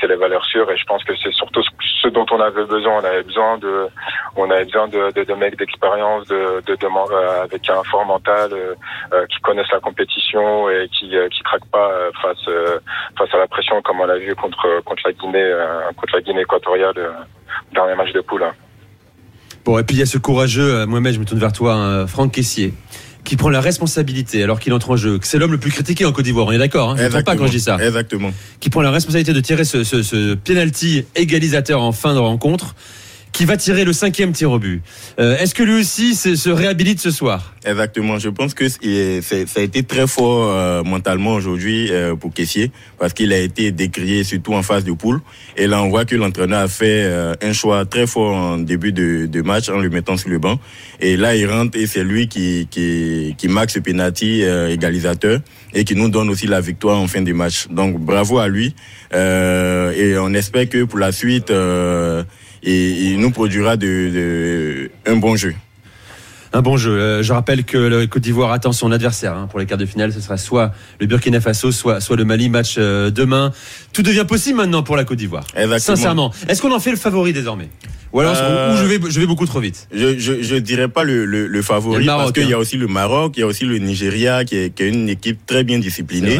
c'est 0.00 0.08
les 0.08 0.16
valeurs 0.16 0.44
sûres 0.46 0.70
et 0.70 0.76
je 0.76 0.84
pense 0.84 1.04
que 1.04 1.12
c'est 1.22 1.32
surtout 1.32 1.62
ce, 2.02 2.08
dont 2.08 2.26
on 2.32 2.40
avait 2.40 2.64
besoin. 2.64 3.00
On 3.00 3.04
avait 3.04 3.22
besoin 3.22 3.58
de 3.58 3.86
on 4.36 4.50
avait 4.50 4.64
besoin 4.64 4.88
de, 4.88 5.12
de, 5.12 5.22
de 5.22 5.34
mecs 5.34 5.56
d'expérience, 5.58 6.26
de, 6.26 6.60
de, 6.66 6.74
de 6.74 6.86
euh, 6.86 7.42
avec 7.42 7.68
un 7.70 7.82
fort 7.84 8.06
mental, 8.06 8.50
euh, 8.52 8.74
euh, 9.12 9.26
qui 9.26 9.38
connaissent 9.40 9.70
la 9.72 9.80
compétition 9.80 10.68
et 10.70 10.88
qui 10.88 11.16
euh, 11.16 11.28
qui 11.28 11.42
craquent 11.42 11.70
pas 11.70 11.90
euh, 11.92 12.10
face 12.20 12.48
euh, 12.48 12.80
face 13.16 13.32
à 13.32 13.38
la 13.38 13.46
pression 13.46 13.80
comme 13.82 14.00
on 14.00 14.06
l'a 14.06 14.18
vu 14.18 14.34
contre 14.34 14.80
contre 14.84 15.02
la 15.04 15.12
Guinée 15.12 15.42
euh, 15.42 15.92
contre 15.96 16.16
la 16.16 16.22
Guinée 16.22 16.40
équatoriale 16.40 16.94
euh, 16.96 17.12
dernier 17.72 17.94
match 17.94 18.12
de 18.12 18.20
poule. 18.20 18.44
Bon, 19.64 19.78
et 19.78 19.84
puis 19.84 19.96
il 19.96 19.98
y 19.98 20.02
a 20.02 20.06
ce 20.06 20.18
courageux, 20.18 20.74
euh, 20.74 20.86
Mohamed, 20.86 21.14
je 21.14 21.20
me 21.20 21.24
tourne 21.24 21.40
vers 21.40 21.52
toi, 21.52 21.74
hein, 21.74 22.06
Franck 22.06 22.32
Caissier, 22.32 22.74
qui 23.24 23.36
prend 23.36 23.48
la 23.48 23.60
responsabilité 23.62 24.42
alors 24.42 24.60
qu'il 24.60 24.72
entre 24.74 24.90
en 24.90 24.96
jeu. 24.96 25.18
C'est 25.22 25.38
l'homme 25.38 25.52
le 25.52 25.58
plus 25.58 25.70
critiqué 25.70 26.04
en 26.04 26.12
Côte 26.12 26.26
d'Ivoire, 26.26 26.46
on 26.46 26.52
est 26.52 26.58
d'accord 26.58 26.90
hein 26.90 26.96
Je 26.98 27.04
ne 27.04 27.22
pas 27.22 27.34
quand 27.34 27.46
je 27.46 27.52
dis 27.52 27.60
ça. 27.60 27.78
Exactement. 27.80 28.32
Qui 28.60 28.68
prend 28.68 28.82
la 28.82 28.90
responsabilité 28.90 29.32
de 29.32 29.40
tirer 29.40 29.64
ce, 29.64 29.82
ce, 29.82 30.02
ce 30.02 30.34
penalty 30.34 31.04
égalisateur 31.14 31.80
en 31.80 31.92
fin 31.92 32.12
de 32.12 32.18
rencontre, 32.18 32.74
qui 33.34 33.44
va 33.44 33.56
tirer 33.56 33.84
le 33.84 33.92
cinquième 33.92 34.30
tir 34.32 34.50
au 34.52 34.60
but. 34.60 34.80
Euh, 35.18 35.36
Est-ce 35.38 35.54
que 35.54 35.64
lui 35.64 35.80
aussi 35.80 36.14
se, 36.14 36.36
se 36.36 36.48
réhabilite 36.50 37.00
ce 37.00 37.10
soir? 37.10 37.52
Exactement. 37.66 38.18
Je 38.20 38.28
pense 38.28 38.54
que 38.54 38.68
c'est- 38.68 39.20
ça 39.22 39.60
a 39.60 39.62
été 39.62 39.82
très 39.82 40.06
fort 40.06 40.48
euh, 40.52 40.84
mentalement 40.84 41.32
aujourd'hui 41.34 41.88
euh, 41.90 42.14
pour 42.14 42.32
Kessier 42.32 42.70
parce 42.98 43.12
qu'il 43.12 43.32
a 43.32 43.38
été 43.38 43.72
décrié 43.72 44.22
surtout 44.22 44.54
en 44.54 44.62
phase 44.62 44.84
de 44.84 44.92
poule. 44.92 45.20
Et 45.56 45.66
là, 45.66 45.82
on 45.82 45.88
voit 45.88 46.04
que 46.04 46.14
l'entraîneur 46.14 46.60
a 46.60 46.68
fait 46.68 47.02
euh, 47.04 47.34
un 47.42 47.52
choix 47.52 47.84
très 47.84 48.06
fort 48.06 48.36
en 48.36 48.58
début 48.58 48.92
de, 48.92 49.26
de 49.26 49.42
match 49.42 49.68
en 49.68 49.78
le 49.78 49.90
mettant 49.90 50.16
sur 50.16 50.30
le 50.30 50.38
banc. 50.38 50.60
Et 51.00 51.16
là, 51.16 51.34
il 51.34 51.46
rentre 51.50 51.76
et 51.76 51.88
c'est 51.88 52.04
lui 52.04 52.28
qui, 52.28 52.68
qui, 52.70 53.34
qui 53.36 53.48
marque 53.48 53.70
ce 53.70 53.80
penalty 53.80 54.44
euh, 54.44 54.70
égalisateur 54.70 55.40
et 55.74 55.82
qui 55.84 55.96
nous 55.96 56.08
donne 56.08 56.28
aussi 56.30 56.46
la 56.46 56.60
victoire 56.60 56.98
en 57.00 57.08
fin 57.08 57.20
de 57.22 57.32
match. 57.32 57.66
Donc, 57.68 57.98
bravo 57.98 58.38
à 58.38 58.46
lui. 58.46 58.76
Euh, 59.12 59.90
et 59.92 60.16
on 60.18 60.32
espère 60.34 60.68
que 60.68 60.84
pour 60.84 61.00
la 61.00 61.10
suite, 61.10 61.50
euh, 62.66 63.10
il, 63.12 63.18
nous 63.20 63.30
produira 63.30 63.76
de, 63.76 63.86
de, 63.86 64.90
un 65.06 65.16
bon 65.16 65.36
jeu. 65.36 65.54
Un 66.52 66.62
bon 66.62 66.76
jeu. 66.76 66.92
Euh, 66.92 67.22
je 67.24 67.32
rappelle 67.32 67.64
que 67.64 67.76
le 67.76 68.06
Côte 68.06 68.22
d'Ivoire 68.22 68.52
attend 68.52 68.70
son 68.70 68.92
adversaire 68.92 69.34
hein, 69.34 69.48
pour 69.50 69.58
les 69.58 69.66
quarts 69.66 69.76
de 69.76 69.86
finale. 69.86 70.12
Ce 70.12 70.20
sera 70.20 70.36
soit 70.36 70.72
le 71.00 71.06
Burkina 71.06 71.40
Faso, 71.40 71.72
soit, 71.72 72.00
soit 72.00 72.16
le 72.16 72.24
Mali. 72.24 72.48
Match 72.48 72.76
euh, 72.78 73.10
demain. 73.10 73.50
Tout 73.92 74.02
devient 74.02 74.24
possible 74.26 74.58
maintenant 74.58 74.84
pour 74.84 74.94
la 74.94 75.04
Côte 75.04 75.18
d'Ivoire. 75.18 75.46
Exactement. 75.56 75.96
Sincèrement. 75.96 76.32
Est-ce 76.48 76.62
qu'on 76.62 76.70
en 76.70 76.78
fait 76.78 76.92
le 76.92 76.96
favori 76.96 77.32
désormais? 77.32 77.70
Ou 78.12 78.20
alors 78.20 78.36
Euh, 78.36 78.72
ou 78.72 78.76
je, 78.76 78.84
vais, 78.84 79.00
je 79.10 79.18
vais 79.18 79.26
beaucoup 79.26 79.46
trop 79.46 79.58
vite? 79.58 79.88
Je, 79.92 80.16
je, 80.16 80.42
je 80.42 80.54
dirais 80.54 80.86
pas 80.86 81.02
le, 81.02 81.24
le, 81.24 81.48
le 81.48 81.58
y 81.58 81.62
favori 81.64 81.98
le 81.98 82.04
Maroc, 82.04 82.22
parce 82.22 82.32
qu'il 82.32 82.48
y 82.48 82.52
hein. 82.52 82.56
a 82.56 82.60
aussi 82.60 82.76
le 82.76 82.86
Maroc, 82.86 83.32
il 83.36 83.40
y 83.40 83.42
a 83.42 83.46
aussi 83.48 83.64
le 83.64 83.78
Nigeria 83.78 84.44
qui 84.44 84.56
est, 84.56 84.70
qui 84.72 84.84
est 84.84 84.88
une 84.90 85.08
équipe 85.08 85.44
très 85.46 85.64
bien 85.64 85.80
disciplinée. 85.80 86.38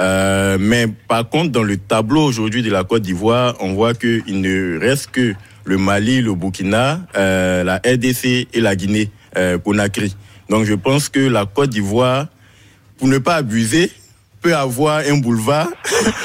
Euh, 0.00 0.56
mais 0.58 0.88
par 1.06 1.28
contre, 1.28 1.52
dans 1.52 1.62
le 1.62 1.76
tableau 1.76 2.24
aujourd'hui 2.24 2.62
de 2.62 2.70
la 2.70 2.82
Côte 2.82 3.02
d'Ivoire, 3.02 3.54
on 3.60 3.74
voit 3.74 3.94
qu'il 3.94 4.40
ne 4.40 4.80
reste 4.80 5.12
que 5.12 5.34
le 5.64 5.78
Mali, 5.78 6.20
le 6.22 6.34
Burkina, 6.34 7.00
euh, 7.16 7.64
la 7.64 7.76
RDC 7.76 8.48
et 8.52 8.60
la 8.60 8.74
Guinée 8.76 9.10
euh, 9.36 9.58
Conakry. 9.58 10.14
Donc 10.48 10.64
je 10.64 10.74
pense 10.74 11.08
que 11.08 11.20
la 11.20 11.46
Côte 11.46 11.70
d'Ivoire, 11.70 12.26
pour 12.98 13.08
ne 13.08 13.18
pas 13.18 13.36
abuser, 13.36 13.90
peut 14.40 14.54
avoir 14.56 15.02
un 15.08 15.18
boulevard. 15.18 15.68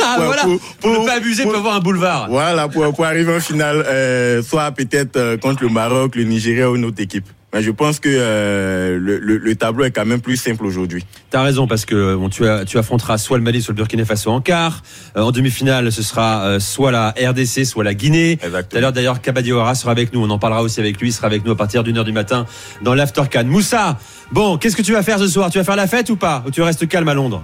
Ah 0.09 0.15
pour- 0.17 0.25
voilà 0.25 0.41
pour- 0.43 0.59
Pour 0.81 1.01
ne 1.01 1.05
pas 1.05 1.13
abuser, 1.17 1.43
pour- 1.43 1.51
peut 1.51 1.57
avoir 1.59 1.75
un 1.75 1.79
boulevard. 1.79 2.27
Voilà, 2.29 2.67
pour, 2.67 2.91
pour 2.93 3.05
arriver 3.05 3.35
en 3.35 3.39
finale, 3.39 3.83
euh, 3.87 4.41
soit 4.41 4.71
peut-être 4.71 5.35
contre 5.37 5.63
le 5.63 5.69
Maroc, 5.69 6.15
le 6.15 6.23
Nigeria 6.23 6.71
ou 6.71 6.75
une 6.77 6.85
autre 6.85 7.01
équipe. 7.01 7.25
Mais 7.53 7.61
je 7.63 7.71
pense 7.71 7.99
que 8.01 8.09
euh, 8.11 8.99
le, 8.99 9.19
le, 9.19 9.37
le 9.37 9.55
tableau 9.55 9.85
est 9.85 9.91
quand 9.91 10.05
même 10.05 10.19
plus 10.19 10.35
simple 10.35 10.65
aujourd'hui. 10.65 11.05
T'as 11.29 11.41
raison 11.43 11.65
parce 11.65 11.85
que 11.85 12.13
bon, 12.15 12.27
tu, 12.29 12.45
as- 12.45 12.65
tu 12.65 12.77
affronteras 12.77 13.17
soit 13.17 13.37
le 13.37 13.43
Mali, 13.43 13.61
soit 13.61 13.71
le 13.71 13.77
Burkina 13.77 14.03
Faso 14.03 14.29
en 14.31 14.41
quart. 14.41 14.83
Euh, 15.15 15.21
en 15.21 15.31
demi-finale, 15.31 15.91
ce 15.91 16.03
sera 16.03 16.45
euh, 16.45 16.59
soit 16.59 16.91
la 16.91 17.11
RDC, 17.17 17.65
soit 17.65 17.85
la 17.85 17.93
Guinée. 17.93 18.37
Tout 18.69 18.77
à 18.77 18.81
l'heure 18.81 18.91
d'ailleurs, 18.91 19.21
Kabadiora 19.21 19.75
sera 19.75 19.91
avec 19.91 20.11
nous. 20.13 20.21
On 20.23 20.29
en 20.29 20.39
parlera 20.39 20.61
aussi 20.61 20.81
avec 20.81 20.99
lui. 20.99 21.09
Il 21.09 21.13
sera 21.13 21.27
avec 21.27 21.45
nous 21.45 21.51
à 21.51 21.55
partir 21.57 21.83
d'une 21.83 21.97
heure 21.97 22.03
du 22.03 22.11
matin 22.11 22.45
dans 22.81 22.93
l'Aftercan. 22.93 23.45
Moussa, 23.45 23.97
bon, 24.33 24.57
qu'est-ce 24.57 24.75
que 24.75 24.81
tu 24.81 24.91
vas 24.91 25.01
faire 25.03 25.17
ce 25.17 25.27
soir? 25.29 25.49
Tu 25.49 25.57
vas 25.57 25.63
faire 25.63 25.77
la 25.77 25.87
fête 25.87 26.09
ou 26.09 26.17
pas? 26.17 26.43
Ou 26.45 26.51
tu 26.51 26.61
restes 26.61 26.85
calme 26.89 27.07
à 27.07 27.13
Londres? 27.13 27.43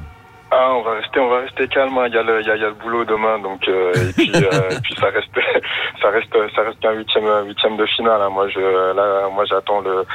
Ah, 0.55 0.75
on 0.75 0.83
va 0.83 0.91
rester, 1.01 1.19
on 1.19 1.29
va 1.29 1.39
rester 1.39 1.67
calme. 1.67 1.97
hein. 1.97 2.05
Il 2.07 2.13
y 2.13 2.17
a 2.17 2.21
le, 2.23 2.41
il 2.41 2.47
y 2.47 2.51
a, 2.51 2.55
le 2.55 2.73
boulot 2.73 3.05
demain, 3.05 3.39
donc 3.39 3.67
euh, 3.67 3.91
et 3.95 4.13
puis, 4.13 4.31
euh, 4.35 4.69
et 4.69 4.79
puis 4.83 4.93
ça 4.99 5.07
reste, 5.07 5.33
ça 6.01 6.09
reste, 6.09 6.31
ça 6.55 6.61
reste 6.61 6.79
qu'un 6.79 6.91
huitième, 6.91 7.25
huitième 7.47 7.75
de 7.77 7.85
finale. 7.87 8.21
hein. 8.21 8.29
Moi, 8.29 8.47
je, 8.49 8.59
là, 8.95 9.29
moi, 9.33 9.45
j'attends 9.45 9.81
le, 9.81 10.05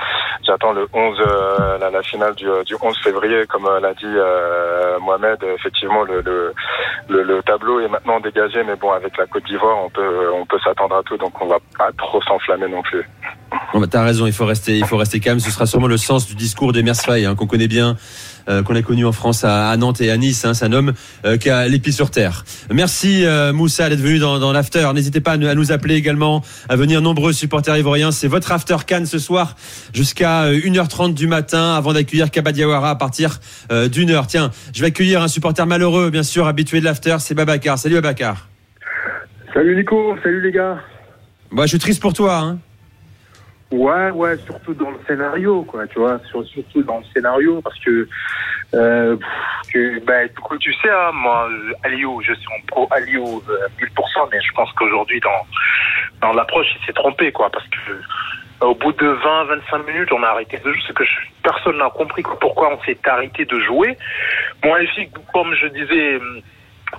j'attends 0.47 0.73
le 0.73 0.87
11, 0.93 1.19
euh, 1.21 1.79
la, 1.79 1.91
la 1.91 2.03
finale 2.03 2.35
du, 2.37 2.47
du 2.67 2.77
11 2.81 2.97
février, 3.03 3.47
comme 3.49 3.67
euh, 3.67 3.81
l'a 3.81 3.95
dit 3.95 4.05
euh, 4.07 4.99
Mohamed. 5.01 5.39
Effectivement, 5.57 6.05
le, 6.05 6.21
le, 6.21 6.53
le, 7.09 7.23
le 7.25 7.43
tableau 7.43 7.81
est 7.81 7.89
maintenant 7.89 8.21
dégagé, 8.21 8.63
mais 8.65 8.77
bon, 8.77 8.93
avec 8.93 9.17
la 9.19 9.27
Côte 9.27 9.45
d'Ivoire, 9.45 9.79
on 9.85 9.91
peut, 9.91 10.31
on 10.35 10.47
peut 10.47 10.59
s'attendre 10.63 10.97
à 10.97 11.03
tout, 11.03 11.17
donc 11.17 11.33
on 11.41 11.47
va 11.47 11.59
pas 11.77 11.91
trop 11.99 12.23
s'enflammer 12.23 12.69
non 12.69 12.83
plus. 12.83 13.05
Bon, 13.73 13.81
bah, 13.81 13.87
T'as 13.91 14.05
raison, 14.05 14.27
il 14.27 14.33
faut 14.33 14.47
rester, 14.47 14.73
il 14.79 14.85
faut 14.87 14.99
rester 14.99 15.19
calme. 15.21 15.41
Ce 15.41 15.51
sera 15.51 15.67
sûrement 15.67 15.87
le 15.89 15.97
sens 15.97 16.27
du 16.29 16.35
discours 16.37 16.73
de 16.73 16.81
Mersfay, 16.83 17.25
hein, 17.25 17.35
qu'on 17.35 17.47
connaît 17.47 17.67
bien, 17.69 17.97
euh, 18.49 18.63
qu'on 18.63 18.75
a 18.75 18.83
connu 18.83 19.05
en 19.05 19.13
France 19.13 19.45
à, 19.45 19.71
à 19.71 19.77
Nantes 19.77 20.01
et 20.01 20.11
à 20.11 20.17
Nice. 20.17 20.45
Hein, 20.45 20.55
c'est 20.55 20.65
un 20.65 20.73
homme 20.73 20.93
euh, 21.25 21.37
qui 21.37 21.51
a 21.51 21.69
les 21.69 21.79
pieds 21.79 21.93
sur 21.93 22.11
terre. 22.11 22.45
Merci 22.73 23.25
euh, 23.25 23.53
Moussa 23.53 23.89
d'être 23.89 24.01
venu 24.01 24.19
dans, 24.19 24.39
dans 24.39 24.53
l'after. 24.53 24.89
N'hésitez 24.95 25.21
pas 25.21 25.33
à 25.33 25.37
nous, 25.37 25.47
à 25.47 25.55
nous 25.55 25.73
appeler 25.73 25.95
également, 25.95 26.43
à 26.69 26.77
venir 26.77 27.03
nombreux 27.03 27.33
supporters 27.33 27.77
ivoiriens. 27.77 28.11
C'est 28.11 28.29
votre 28.29 28.53
after 28.53 28.77
Cannes 28.87 29.07
ce 29.07 29.19
soir 29.19 29.57
jusqu'à 29.93 30.45
euh, 30.45 30.59
1h30 30.59 31.15
du 31.15 31.27
matin 31.27 31.75
avant 31.75 31.93
d'accueillir 31.93 32.31
Kabadiawara 32.31 32.91
à 32.91 32.95
partir 32.95 33.41
d'une 33.93 34.11
heure. 34.11 34.27
Tiens, 34.27 34.51
je 34.75 34.81
vais 34.81 34.89
accueillir 34.89 35.23
un 35.23 35.29
supporter 35.29 35.67
malheureux, 35.67 36.11
bien 36.11 36.23
sûr, 36.23 36.47
habitué 36.47 36.81
de 36.81 36.85
l'after, 36.85 37.17
c'est 37.21 37.35
Babacar. 37.35 37.79
Salut 37.79 37.97
Babacar. 37.97 38.49
Salut 39.55 39.77
Nico, 39.77 40.17
salut 40.23 40.41
les 40.43 40.53
gars. 40.53 40.79
Bah, 41.51 41.65
je 41.65 41.69
suis 41.69 41.79
triste 41.79 42.01
pour 42.01 42.13
toi. 42.13 42.39
Hein. 42.39 42.59
Ouais, 43.71 44.11
ouais, 44.13 44.39
surtout 44.47 44.73
dans 44.75 44.91
le 44.91 44.99
scénario, 45.07 45.63
quoi, 45.63 45.87
tu 45.89 45.99
vois, 45.99 46.19
sur- 46.31 46.43
surtout 46.47 46.83
dans 46.85 46.99
le 46.99 47.05
scénario, 47.13 47.61
parce 47.61 47.79
que, 47.81 48.09
euh, 48.75 49.17
que 49.73 50.01
bah, 50.05 50.27
coup, 50.43 50.57
tu 50.57 50.73
sais, 50.73 50.89
hein, 50.91 51.11
moi, 51.13 51.49
euh, 51.51 51.73
Aliou, 51.85 52.23
je 52.23 52.33
suis 52.33 52.49
en 52.49 52.65
pro 52.67 52.89
Aliou 52.91 53.43
euh, 53.51 53.69
1000%, 53.79 54.29
mais 54.33 54.41
je 54.41 54.53
pense 54.55 54.73
qu'aujourd'hui, 54.73 55.21
dans, 55.21 55.47
dans 56.29 56.33
l'approche, 56.33 56.67
il 56.81 56.87
s'est 56.87 56.95
trompé, 56.95 57.31
quoi, 57.31 57.51
parce 57.51 57.67
que 57.69 57.91
euh, 57.93 58.67
au 58.69 58.75
bout 58.75 58.93
de 58.93 59.07
20-25 59.07 59.87
minutes, 59.87 60.13
on 60.13 60.23
a 60.23 60.29
arrêté 60.29 60.57
de 60.59 60.73
jouer, 60.73 60.81
c'est 60.87 60.95
que 60.95 61.05
je- 61.05 61.11
personne 61.43 61.77
n'a 61.77 61.91
compris 61.91 62.23
pourquoi 62.41 62.73
on 62.73 62.83
s'est 62.85 62.99
arrêté 63.07 63.45
de 63.45 63.61
jouer. 63.61 63.99
Moi, 64.65 64.83
ici, 64.83 65.09
comme 65.35 65.55
je 65.55 65.67
disais, 65.67 66.17
hum, 66.17 66.41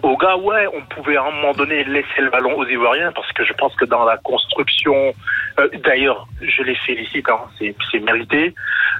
aux 0.03 0.15
gars, 0.17 0.37
ouais, 0.37 0.67
on 0.73 0.81
pouvait 0.81 1.17
à 1.17 1.23
un 1.23 1.31
moment 1.31 1.51
donné 1.53 1.83
laisser 1.83 2.21
le 2.21 2.29
ballon 2.29 2.55
aux 2.59 2.65
Ivoiriens 2.65 3.11
parce 3.11 3.31
que 3.33 3.43
je 3.43 3.53
pense 3.53 3.75
que 3.75 3.85
dans 3.85 4.05
la 4.05 4.17
construction, 4.17 4.93
euh, 4.95 5.11
d'ailleurs, 5.83 6.27
je 6.41 6.63
les 6.63 6.75
félicite, 6.75 7.29
hein, 7.29 7.41
c'est 7.59 7.99
mérité. 7.99 8.53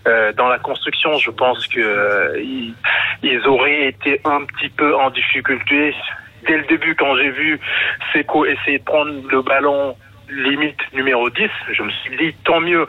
Euh, 0.07 0.31
dans 0.33 0.47
la 0.47 0.59
construction, 0.59 1.17
je 1.17 1.31
pense 1.31 1.67
que 1.67 1.79
euh, 1.79 3.47
auraient 3.47 3.87
été 3.87 4.21
un 4.25 4.45
petit 4.45 4.69
peu 4.69 4.95
en 4.95 5.09
difficulté 5.09 5.93
dès 6.47 6.57
le 6.57 6.63
début 6.65 6.95
quand 6.95 7.15
j'ai 7.17 7.31
vu 7.31 7.59
Seco 8.13 8.45
essayer 8.45 8.79
de 8.79 8.83
prendre 8.83 9.11
le 9.29 9.41
ballon 9.41 9.95
limite 10.29 10.79
numéro 10.93 11.29
10, 11.29 11.49
je 11.71 11.83
me 11.83 11.89
suis 11.89 12.17
dit 12.17 12.33
tant 12.43 12.59
mieux. 12.59 12.85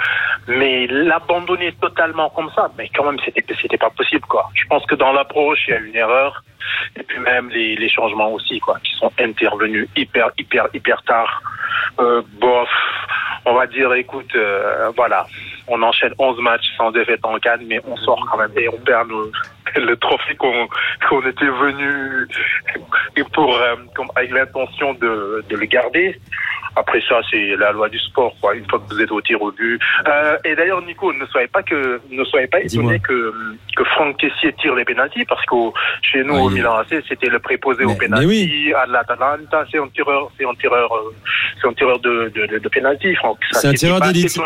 Mais 0.46 0.86
l'abandonner 0.86 1.72
totalement 1.80 2.30
comme 2.30 2.50
ça, 2.54 2.70
mais 2.76 2.88
quand 2.94 3.04
même 3.04 3.18
c'était 3.24 3.42
c'était 3.60 3.78
pas 3.78 3.90
possible 3.90 4.26
quoi. 4.26 4.50
Je 4.54 4.66
pense 4.66 4.84
que 4.86 4.94
dans 4.94 5.12
l'approche 5.12 5.60
il 5.66 5.70
y 5.70 5.74
a 5.74 5.80
une 5.80 5.96
erreur 5.96 6.42
et 6.96 7.02
puis 7.02 7.18
même 7.20 7.48
les, 7.50 7.88
changements 7.88 8.30
aussi 8.32 8.60
quoi 8.60 8.78
qui 8.84 8.94
sont 8.96 9.10
intervenus 9.18 9.88
hyper 9.96 10.30
hyper 10.38 10.68
hyper 10.74 11.02
tard. 11.02 11.42
Euh, 11.98 12.22
bof, 12.40 12.68
on 13.44 13.54
va 13.54 13.66
dire 13.66 13.92
écoute 13.94 14.35
euh, 14.35 14.90
voilà, 14.97 15.26
on 15.68 15.82
enchaîne 15.82 16.12
11 16.18 16.40
matchs 16.40 16.76
sans 16.76 16.90
défaite 16.90 17.20
en 17.25 17.38
Cannes 17.38 17.64
mais 17.66 17.80
on 17.87 17.97
sort 17.97 18.26
quand 18.30 18.38
même 18.38 18.52
et 18.56 18.68
on 18.68 18.78
perd 18.78 19.11
le 19.76 19.97
trophée 19.97 20.37
qu'on 20.37 21.23
était 21.23 21.44
venu 21.47 22.28
pour 23.32 23.56
euh, 23.56 23.76
avec 24.16 24.30
l'intention 24.32 24.94
de 24.94 25.44
le 25.49 25.66
garder. 25.66 26.18
Après 26.76 27.00
ça, 27.08 27.20
c'est 27.30 27.56
la 27.56 27.72
loi 27.72 27.88
du 27.88 27.98
sport, 27.98 28.34
quoi. 28.40 28.54
Une 28.54 28.66
fois 28.68 28.78
que 28.78 28.94
vous 28.94 29.00
êtes 29.00 29.10
au 29.10 29.20
tir 29.20 29.40
au 29.42 29.50
but. 29.52 29.80
Euh, 30.06 30.36
et 30.44 30.54
d'ailleurs, 30.54 30.82
Nico, 30.82 31.12
ne 31.12 31.26
soyez 31.26 31.48
pas 31.48 31.62
que, 31.62 32.00
ne 32.10 32.24
soyez 32.24 32.46
pas 32.46 32.60
étonné 32.60 32.98
que 33.00 33.32
que 33.76 33.84
Franck 33.84 34.16
Kessier 34.18 34.52
tire 34.60 34.74
les 34.74 34.84
pénalties, 34.84 35.24
parce 35.24 35.44
que 35.46 35.56
chez 36.02 36.22
nous 36.24 36.34
au 36.34 36.50
il- 36.50 36.54
Milan 36.56 36.74
AC, 36.76 37.02
c'était 37.08 37.28
le 37.28 37.38
préposé 37.38 37.84
Mais- 37.84 37.92
au 37.92 37.96
pénalty. 37.96 38.26
oui. 38.26 38.72
À 38.74 38.86
l'Atalanta, 38.86 39.64
c'est 39.70 39.78
un 39.78 39.88
tireur, 39.88 40.30
c'est 40.38 40.44
un 40.46 40.54
tireur, 40.54 40.92
euh, 40.94 41.14
c'est 41.60 41.68
un 41.68 41.72
tireur 41.72 41.98
de 42.00 42.30
de, 42.34 42.46
de, 42.46 42.58
de 42.58 42.68
pénalty, 42.68 43.14
Franck. 43.16 43.38
C'est 43.52 43.68
un 43.68 43.74
tireur 43.74 44.00
d'élite. 44.00 44.38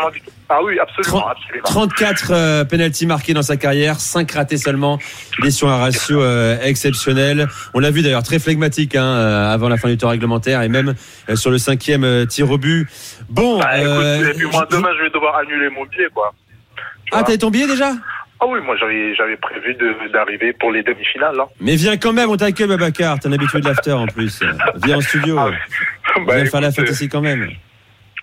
Ah 0.47 0.59
oui, 0.63 0.77
absolument, 0.79 1.27
absolument. 1.27 1.63
34 1.63 2.31
euh, 2.31 2.65
penalties 2.65 3.07
marqués 3.07 3.33
dans 3.33 3.41
sa 3.41 3.57
carrière, 3.57 3.99
5 3.99 4.31
ratés 4.31 4.57
seulement. 4.57 4.99
Il 5.39 5.47
est 5.47 5.51
sur 5.51 5.69
un 5.69 5.77
ratio 5.77 6.21
euh, 6.21 6.57
exceptionnel. 6.61 7.47
On 7.73 7.79
l'a 7.79 7.89
vu 7.89 8.03
d'ailleurs 8.03 8.21
très 8.21 8.37
flegmatique 8.37 8.95
hein, 8.95 9.03
euh, 9.05 9.53
avant 9.53 9.69
la 9.69 9.77
fin 9.77 9.89
du 9.89 9.97
temps 9.97 10.09
réglementaire 10.09 10.61
et 10.61 10.69
même 10.69 10.93
euh, 11.29 11.35
sur 11.35 11.49
le 11.49 11.57
cinquième 11.57 12.03
euh, 12.03 12.25
tir 12.25 12.49
au 12.51 12.59
but. 12.59 12.87
Bon, 13.29 13.59
Bah, 13.59 13.79
écoute, 13.79 14.37
puis 14.37 14.45
moi, 14.45 14.67
demain, 14.69 14.89
je 14.97 15.03
vais 15.03 15.09
devoir 15.09 15.35
annuler 15.37 15.69
mon 15.69 15.85
billet, 15.85 16.07
quoi. 16.13 16.33
Tu 17.05 17.11
ah 17.11 17.23
t'avais 17.23 17.37
ton 17.37 17.49
billet 17.49 17.67
déjà? 17.67 17.91
Ah 18.39 18.45
oui, 18.47 18.59
moi, 18.63 18.75
j'avais, 18.77 19.37
prévu 19.37 19.75
d'arriver 20.11 20.53
pour 20.53 20.71
les 20.71 20.83
demi-finales, 20.83 21.39
hein. 21.39 21.45
Mais 21.59 21.75
viens 21.75 21.97
quand 21.97 22.13
même, 22.13 22.29
on 22.29 22.37
t'accueille 22.37 22.67
Babacar, 22.67 23.17
t'es 23.19 23.27
un 23.27 23.31
habitué 23.31 23.61
de 23.61 23.65
l'after 23.67 23.93
en 23.93 24.05
plus. 24.05 24.43
Viens 24.83 24.97
en 24.97 25.01
studio, 25.01 25.37
Ah, 25.39 25.49
bah, 26.27 26.35
viens 26.35 26.45
faire 26.45 26.61
la 26.61 26.71
fête 26.71 26.89
ici 26.89 27.09
quand 27.09 27.21
même. 27.21 27.49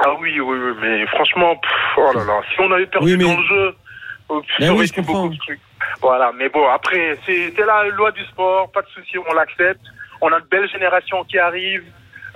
Ah 0.05 0.11
oui, 0.21 0.39
oui, 0.41 0.57
oui, 0.59 0.73
mais 0.81 1.07
franchement, 1.07 1.55
pff, 1.57 1.71
oh 1.97 2.13
là 2.15 2.25
là, 2.25 2.41
si 2.53 2.61
on 2.61 2.71
avait 2.73 2.87
perdu 2.87 3.07
Oui, 3.07 3.17
mais- 3.17 3.25
dans 3.25 3.41
le 3.41 3.47
jeu, 3.47 3.75
Mais 4.61 4.67
ça 4.67 4.73
aurait 4.73 4.87
été 4.87 5.03
beaucoup 5.03 5.29
de 5.29 5.37
trucs. 5.39 5.61
Voilà, 6.01 6.33
mais 6.37 6.49
bon, 6.49 6.67
après, 6.69 7.19
c'est 7.27 7.53
la 7.59 7.85
loi 7.89 8.11
du 8.13 8.25
sport, 8.27 8.71
pas 8.71 8.83
de 8.83 8.89
souci, 8.89 9.17
on 9.19 9.35
l'accepte. 9.35 9.81
On 10.21 10.33
a 10.33 10.39
une 10.39 10.45
belle 10.51 10.69
génération 10.71 11.25
qui 11.25 11.39
arrive. 11.39 11.85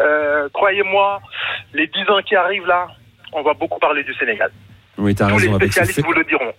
Euh, 0.00 0.48
Croyez-moi, 0.52 1.20
les 1.72 1.86
10 1.86 2.10
ans 2.10 2.20
qui 2.22 2.34
arrivent 2.36 2.66
là, 2.66 2.88
on 3.32 3.42
va 3.42 3.54
beaucoup 3.54 3.78
parler 3.78 4.02
du 4.04 4.12
Sénégal. 4.14 4.50
Oui, 4.98 5.14
t'as 5.14 5.28
Tous 5.28 5.38
les 5.38 5.46
raison 5.46 5.56
spécialistes 5.58 6.04
vous 6.04 6.12
le 6.12 6.24
diront. 6.24 6.52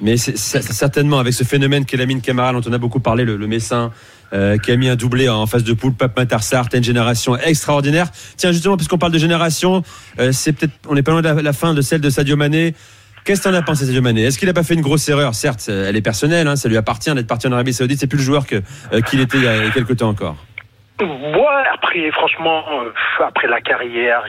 Mais 0.00 0.16
c'est 0.16 0.36
certainement 0.36 1.18
avec 1.18 1.34
ce 1.34 1.44
phénomène 1.44 1.84
qu'est 1.84 1.96
Lamine 1.96 2.20
Camara, 2.20 2.52
dont 2.52 2.62
on 2.68 2.72
a 2.72 2.78
beaucoup 2.78 3.00
parlé, 3.00 3.24
le, 3.24 3.36
le 3.36 3.46
Messin, 3.46 3.90
euh, 4.32 4.58
qui 4.58 4.70
a 4.70 4.76
mis 4.76 4.88
un 4.88 4.96
doublé 4.96 5.28
en 5.28 5.46
face 5.46 5.64
de 5.64 5.72
poule, 5.72 5.94
Pape 5.94 6.16
Matarsar, 6.16 6.68
t'as 6.68 6.78
une 6.78 6.84
génération 6.84 7.36
extraordinaire. 7.36 8.10
Tiens, 8.36 8.52
justement, 8.52 8.76
puisqu'on 8.76 8.98
parle 8.98 9.12
de 9.12 9.18
génération, 9.18 9.82
euh, 10.20 10.32
c'est 10.32 10.52
peut-être, 10.52 10.74
on 10.88 10.94
n'est 10.94 11.02
pas 11.02 11.12
loin 11.12 11.22
de 11.22 11.40
la, 11.40 11.52
fin 11.52 11.74
de 11.74 11.80
celle 11.80 12.00
de 12.00 12.10
Sadio 12.10 12.36
Mané. 12.36 12.74
Qu'est-ce 13.24 13.42
que 13.42 13.48
t'en 13.48 13.54
as 13.54 13.62
pensé, 13.62 13.86
Sadio 13.86 14.02
Mané? 14.02 14.22
Est-ce 14.22 14.38
qu'il 14.38 14.48
a 14.48 14.52
pas 14.52 14.62
fait 14.62 14.74
une 14.74 14.82
grosse 14.82 15.08
erreur? 15.08 15.34
Certes, 15.34 15.68
elle 15.68 15.96
est 15.96 16.02
personnelle, 16.02 16.46
hein, 16.46 16.56
ça 16.56 16.68
lui 16.68 16.76
appartient 16.76 17.12
d'être 17.12 17.26
parti 17.26 17.46
en 17.46 17.52
Arabie 17.52 17.72
Saoudite. 17.72 18.00
C'est 18.00 18.06
plus 18.06 18.18
le 18.18 18.24
joueur 18.24 18.46
que 18.46 18.62
euh, 18.92 19.00
qu'il 19.00 19.20
était 19.20 19.38
il 19.38 19.44
y 19.44 19.48
a 19.48 19.70
quelques 19.70 19.96
temps 19.96 20.10
encore. 20.10 20.36
Ouais, 21.00 21.64
après, 21.72 22.10
franchement, 22.10 22.64
euh, 22.72 22.90
après 23.20 23.46
la 23.46 23.60
carrière 23.60 24.24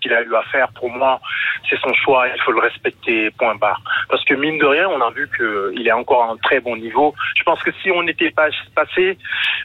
qu'il 0.00 0.12
a 0.12 0.22
eu 0.22 0.34
à 0.34 0.42
faire, 0.44 0.68
pour 0.72 0.88
moi, 0.88 1.20
c'est 1.68 1.78
son 1.80 1.92
choix, 1.92 2.26
il 2.28 2.40
faut 2.40 2.52
le 2.52 2.60
respecter, 2.60 3.30
point 3.32 3.54
barre. 3.56 3.82
Parce 4.08 4.24
que 4.24 4.32
mine 4.32 4.58
de 4.58 4.64
rien, 4.64 4.88
on 4.88 5.00
a 5.02 5.10
vu 5.10 5.28
qu'il 5.36 5.86
est 5.86 5.92
encore 5.92 6.24
à 6.24 6.32
un 6.32 6.36
très 6.38 6.60
bon 6.60 6.76
niveau. 6.76 7.14
Je 7.36 7.42
pense 7.42 7.62
que 7.62 7.70
si 7.82 7.90
on 7.90 8.02
n'était 8.02 8.30
pas 8.30 8.48
passé, 8.74 9.18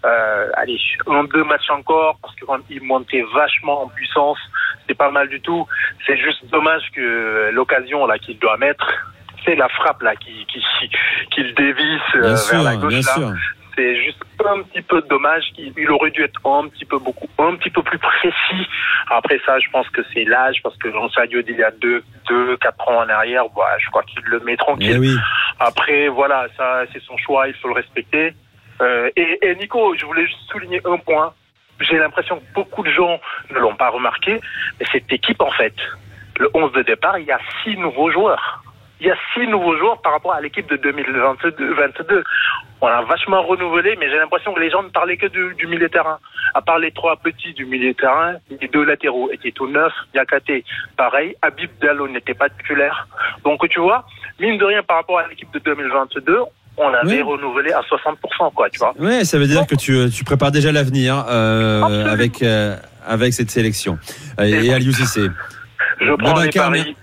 euh, 0.03 0.49
allez, 0.55 0.77
un, 1.07 1.23
deux 1.25 1.45
matchs 1.45 1.69
encore, 1.69 2.17
parce 2.21 2.35
qu'il 2.35 2.83
montait 2.83 3.23
vachement 3.33 3.83
en 3.83 3.87
puissance, 3.87 4.39
c'est 4.85 4.97
pas 4.97 5.11
mal 5.11 5.29
du 5.29 5.39
tout. 5.39 5.65
C'est 6.05 6.17
juste 6.17 6.45
dommage 6.47 6.83
que 6.93 7.51
l'occasion 7.53 8.05
là 8.05 8.19
qu'il 8.19 8.37
doit 8.37 8.57
mettre, 8.57 8.85
c'est 9.45 9.55
la 9.55 9.69
frappe 9.69 10.01
là 10.01 10.15
qui 10.17 10.45
qui 10.47 10.61
qu'il 11.31 11.53
dévisse 11.55 12.01
euh, 12.15 12.21
Bien 12.21 12.29
vers 12.29 12.37
sûr, 12.37 12.63
la 12.63 12.75
gauche 12.75 13.05
là 13.05 13.33
c'est 13.79 13.95
juste 14.03 14.19
un 14.47 14.61
petit 14.63 14.81
peu 14.81 15.01
dommage. 15.03 15.43
Il 15.57 15.91
aurait 15.91 16.11
dû 16.11 16.23
être 16.23 16.39
un 16.45 16.67
petit 16.67 16.85
peu 16.85 16.97
beaucoup, 16.99 17.27
un 17.37 17.55
petit 17.55 17.69
peu 17.69 17.81
plus 17.83 17.97
précis. 17.99 18.67
Après 19.09 19.39
ça, 19.45 19.59
je 19.59 19.69
pense 19.71 19.87
que 19.89 20.01
c'est 20.13 20.23
l'âge, 20.25 20.57
parce 20.63 20.77
que 20.77 20.91
Jean 20.91 21.09
Sadio 21.09 21.41
d'il 21.41 21.57
y 21.57 21.63
a 21.63 21.71
deux, 21.71 22.03
deux, 22.27 22.57
quatre 22.57 22.87
ans 22.87 22.99
en 23.03 23.09
arrière, 23.09 23.43
voilà, 23.53 23.77
je 23.79 23.89
crois 23.89 24.03
qu'il 24.03 24.21
le 24.25 24.39
met 24.41 24.53
Eh 24.53 24.57
tranquille. 24.57 24.99
oui. 24.99 25.15
Après, 25.59 26.07
voilà, 26.07 26.47
ça, 26.57 26.83
c'est 26.93 27.01
son 27.03 27.17
choix, 27.17 27.47
il 27.47 27.53
faut 27.55 27.67
le 27.67 27.73
respecter. 27.73 28.33
Euh, 28.81 29.09
et, 29.15 29.39
et 29.41 29.55
Nico, 29.55 29.95
je 29.97 30.05
voulais 30.05 30.25
juste 30.25 30.39
souligner 30.51 30.81
un 30.85 30.97
point. 30.97 31.33
J'ai 31.81 31.97
l'impression 31.97 32.37
que 32.39 32.53
beaucoup 32.53 32.83
de 32.83 32.91
gens 32.91 33.19
ne 33.51 33.59
l'ont 33.59 33.75
pas 33.75 33.89
remarqué, 33.89 34.39
mais 34.79 34.85
cette 34.91 35.11
équipe, 35.11 35.41
en 35.41 35.51
fait, 35.51 35.73
le 36.37 36.49
11 36.53 36.71
de 36.73 36.81
départ, 36.83 37.17
il 37.19 37.25
y 37.25 37.31
a 37.31 37.39
six 37.63 37.75
nouveaux 37.77 38.11
joueurs. 38.11 38.63
Il 39.01 39.07
y 39.07 39.11
a 39.11 39.15
six 39.33 39.47
nouveaux 39.47 39.77
joueurs 39.77 40.01
par 40.01 40.11
rapport 40.13 40.33
à 40.33 40.41
l'équipe 40.41 40.67
de 40.69 40.75
2022. 40.75 41.73
22. 41.73 42.23
On 42.81 42.87
a 42.87 43.01
vachement 43.03 43.41
renouvelé, 43.43 43.95
mais 43.99 44.09
j'ai 44.09 44.17
l'impression 44.17 44.53
que 44.53 44.59
les 44.59 44.69
gens 44.69 44.83
ne 44.83 44.89
parlaient 44.89 45.17
que 45.17 45.27
du, 45.27 45.53
du 45.55 45.67
milieu 45.67 45.87
de 45.87 45.91
terrain. 45.91 46.17
À 46.53 46.61
part 46.61 46.79
les 46.79 46.91
trois 46.91 47.15
petits 47.17 47.53
du 47.53 47.65
milieu 47.65 47.93
de 47.93 47.97
terrain, 47.97 48.33
les 48.61 48.67
deux 48.67 48.83
latéraux 48.83 49.29
étaient 49.31 49.51
tout 49.51 49.67
neufs. 49.67 49.93
Yakate, 50.13 50.63
pareil. 50.97 51.35
Habib 51.41 51.69
Diallo 51.81 52.07
n'était 52.07 52.33
pas 52.33 52.49
titulaire. 52.49 53.07
Donc, 53.45 53.67
tu 53.69 53.79
vois, 53.79 54.05
mine 54.39 54.57
de 54.57 54.65
rien, 54.65 54.83
par 54.83 54.97
rapport 54.97 55.19
à 55.19 55.27
l'équipe 55.27 55.51
de 55.53 55.59
2022, 55.59 56.39
on 56.77 56.87
avait 56.93 57.17
Oui. 57.17 57.21
renouvelé 57.21 57.71
à 57.73 57.81
60%, 57.81 58.53
quoi, 58.53 58.69
tu 58.69 58.79
vois. 58.79 58.93
Ouais, 58.97 59.23
ça 59.25 59.37
veut 59.37 59.47
dire 59.47 59.67
que 59.67 59.75
tu, 59.75 59.93
euh, 59.95 60.07
tu 60.09 60.23
prépares 60.23 60.51
déjà 60.51 60.71
l'avenir 60.71 61.25
euh, 61.29 62.05
avec 62.05 62.41
euh, 62.41 62.75
avec 63.05 63.33
cette 63.33 63.49
sélection 63.49 63.97
Euh, 64.39 64.43
et 64.43 64.73
à 64.73 64.79
l'UCC. 64.79 65.29
Je 66.01 66.13
prends 66.13 66.39
les 66.39 66.49
paris. 66.49 66.95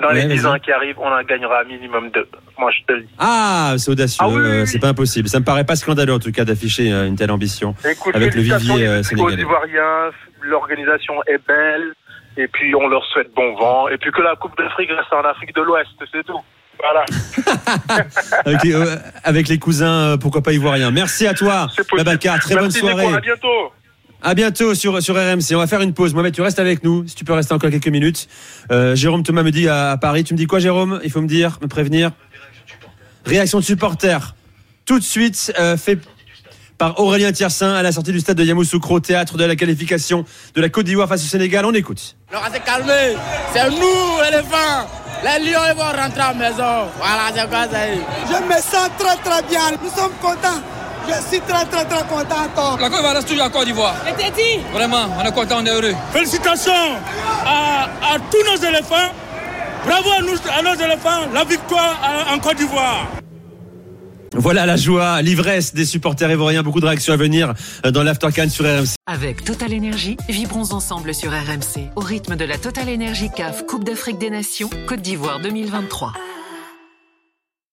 Dans 0.00 0.08
Ouais, 0.08 0.14
les 0.14 0.26
10 0.36 0.42
vas-y. 0.42 0.52
ans 0.54 0.58
qui 0.58 0.70
arrivent, 0.72 0.98
on 0.98 1.08
en 1.10 1.22
gagnera 1.22 1.60
un 1.62 1.64
minimum 1.64 2.10
deux. 2.10 2.28
Moi, 2.58 2.70
je 2.70 2.84
te 2.86 2.92
le 2.92 3.02
dis. 3.02 3.08
Ah, 3.18 3.74
c'est 3.78 3.90
audacieux, 3.90 4.18
Ah 4.24 4.28
oui, 4.28 4.40
oui, 4.40 4.60
oui. 4.60 4.66
c'est 4.66 4.78
pas 4.78 4.88
impossible. 4.88 5.28
Ça 5.28 5.40
me 5.40 5.44
paraît 5.44 5.64
pas 5.64 5.74
scandaleux 5.76 6.12
en 6.14 6.18
tout 6.20 6.30
cas 6.30 6.44
d'afficher 6.44 6.92
euh, 6.92 7.06
une 7.08 7.16
telle 7.16 7.30
ambition. 7.32 7.74
Écoute, 7.84 8.14
Avec 8.14 8.34
le 8.34 8.42
vivier, 8.42 8.86
euh, 8.86 9.02
sénégalais. 9.02 9.42
Ivoiriens, 9.42 10.10
l'organisation 10.42 11.14
est 11.26 11.44
belle, 11.46 11.94
et 12.36 12.46
puis 12.48 12.74
on 12.76 12.86
leur 12.88 13.04
souhaite 13.06 13.34
bon 13.34 13.54
vent, 13.56 13.88
et 13.88 13.98
puis 13.98 14.12
que 14.12 14.22
la 14.22 14.36
Coupe 14.36 14.56
d'Afrique 14.56 14.90
reste 14.90 15.12
en 15.12 15.28
Afrique 15.28 15.54
de 15.54 15.62
l'Ouest, 15.62 15.88
c'est 16.12 16.24
tout. 16.24 16.40
Voilà. 16.80 17.04
avec, 18.46 18.62
les, 18.62 18.72
euh, 18.74 18.96
avec 19.24 19.48
les 19.48 19.58
cousins, 19.58 20.12
euh, 20.12 20.16
pourquoi 20.16 20.42
pas 20.42 20.52
ivoiriens. 20.52 20.92
Merci 20.92 21.26
à 21.26 21.34
toi. 21.34 21.66
Babacar. 21.96 22.38
Très 22.38 22.54
bonne 22.54 22.70
soirée. 22.70 23.04
Nico, 23.06 23.16
à 23.16 23.20
bientôt. 23.20 23.72
À 24.20 24.34
bientôt 24.34 24.74
sur, 24.74 25.00
sur 25.00 25.14
RMC. 25.14 25.54
On 25.54 25.58
va 25.58 25.66
faire 25.66 25.80
une 25.80 25.94
pause. 25.94 26.12
Mohamed, 26.12 26.34
tu 26.34 26.42
restes 26.42 26.58
avec 26.58 26.82
nous. 26.82 27.06
Si 27.06 27.14
tu 27.14 27.24
peux 27.24 27.32
rester 27.32 27.54
encore 27.54 27.70
quelques 27.70 27.88
minutes. 27.88 28.28
Euh, 28.72 28.96
Jérôme 28.96 29.22
Thomas 29.22 29.44
me 29.44 29.50
dit 29.52 29.68
à, 29.68 29.96
Paris. 30.00 30.24
Tu 30.24 30.34
me 30.34 30.38
dis 30.38 30.46
quoi, 30.46 30.58
Jérôme? 30.58 31.00
Il 31.04 31.10
faut 31.10 31.20
me 31.20 31.28
dire, 31.28 31.58
me 31.62 31.68
prévenir. 31.68 32.10
Réaction 33.24 33.60
de 33.60 33.64
supporters. 33.64 34.34
Tout 34.86 34.98
de 34.98 35.04
suite, 35.04 35.52
euh, 35.58 35.76
fait 35.76 35.98
par 36.78 36.98
Aurélien 37.00 37.32
Tiersin 37.32 37.74
à 37.74 37.82
la 37.82 37.92
sortie 37.92 38.12
du 38.12 38.20
stade 38.20 38.36
de 38.36 38.44
Yamoussoukro, 38.44 39.00
théâtre 39.00 39.36
de 39.36 39.44
la 39.44 39.56
qualification 39.56 40.24
de 40.54 40.60
la 40.60 40.68
Côte 40.68 40.86
d'Ivoire 40.86 41.08
face 41.08 41.24
au 41.24 41.28
Sénégal. 41.28 41.64
On 41.64 41.74
écoute. 41.74 42.16
Alors, 42.30 42.48
c'est 42.52 42.64
calmé. 42.64 43.16
C'est 43.52 43.68
nous, 43.70 44.26
éléphants. 44.28 44.88
Les 45.22 45.50
lions, 45.50 45.60
ils 45.68 45.76
vont 45.76 45.82
rentrer 45.82 46.20
à 46.20 46.32
la 46.32 46.34
maison. 46.34 46.88
Voilà, 46.96 47.30
c'est 47.34 47.48
quoi 47.48 47.68
ça 47.68 47.86
Je 48.26 48.44
me 48.44 48.60
sens 48.60 48.90
très, 48.98 49.16
très 49.16 49.42
bien. 49.48 49.60
Nous 49.82 49.90
sommes 49.90 50.12
contents. 50.22 50.62
Je 51.08 51.28
suis 51.30 51.40
très 51.40 51.64
très 51.64 51.84
très 51.84 52.02
content 52.06 52.44
encore. 52.44 52.78
La 52.80 52.88
Côte 52.88 52.96
d'Ivoire 52.98 53.14
reste 53.14 53.28
toujours 53.28 53.44
à 53.44 53.50
Côte 53.50 53.64
d'Ivoire. 53.64 53.94
dit 54.36 54.60
Vraiment, 54.72 55.06
on 55.18 55.24
est 55.24 55.32
content, 55.32 55.56
on 55.62 55.66
est 55.66 55.70
heureux. 55.70 55.94
Félicitations 56.12 56.72
à, 57.46 57.84
à 58.14 58.18
tous 58.30 58.44
nos 58.44 58.68
éléphants. 58.68 59.10
Bravo 59.86 60.10
à, 60.10 60.20
nous, 60.20 60.36
à 60.58 60.62
nos 60.62 60.74
éléphants. 60.74 61.30
La 61.32 61.44
victoire 61.44 61.98
en 62.32 62.38
Côte 62.38 62.56
d'Ivoire. 62.58 63.06
Voilà 64.34 64.66
la 64.66 64.76
joie, 64.76 65.22
l'ivresse 65.22 65.74
des 65.74 65.86
supporters 65.86 66.30
ivoiriens. 66.30 66.62
Beaucoup 66.62 66.80
de 66.80 66.86
réactions 66.86 67.14
à 67.14 67.16
venir 67.16 67.54
euh, 67.84 67.90
dans 67.90 68.02
l'Aftercan 68.02 68.48
sur 68.48 68.64
RMC. 68.66 68.94
Avec 69.06 69.42
Total 69.42 69.74
Energy, 69.74 70.16
vibrons 70.28 70.72
ensemble 70.72 71.14
sur 71.14 71.32
RMC 71.32 71.90
au 71.96 72.00
rythme 72.00 72.36
de 72.36 72.44
la 72.44 72.58
Total 72.58 72.88
Energy 72.88 73.30
CAF 73.34 73.64
Coupe 73.66 73.84
d'Afrique 73.84 74.18
des 74.18 74.30
Nations 74.30 74.70
Côte 74.86 75.00
d'Ivoire 75.00 75.40
2023. 75.40 76.12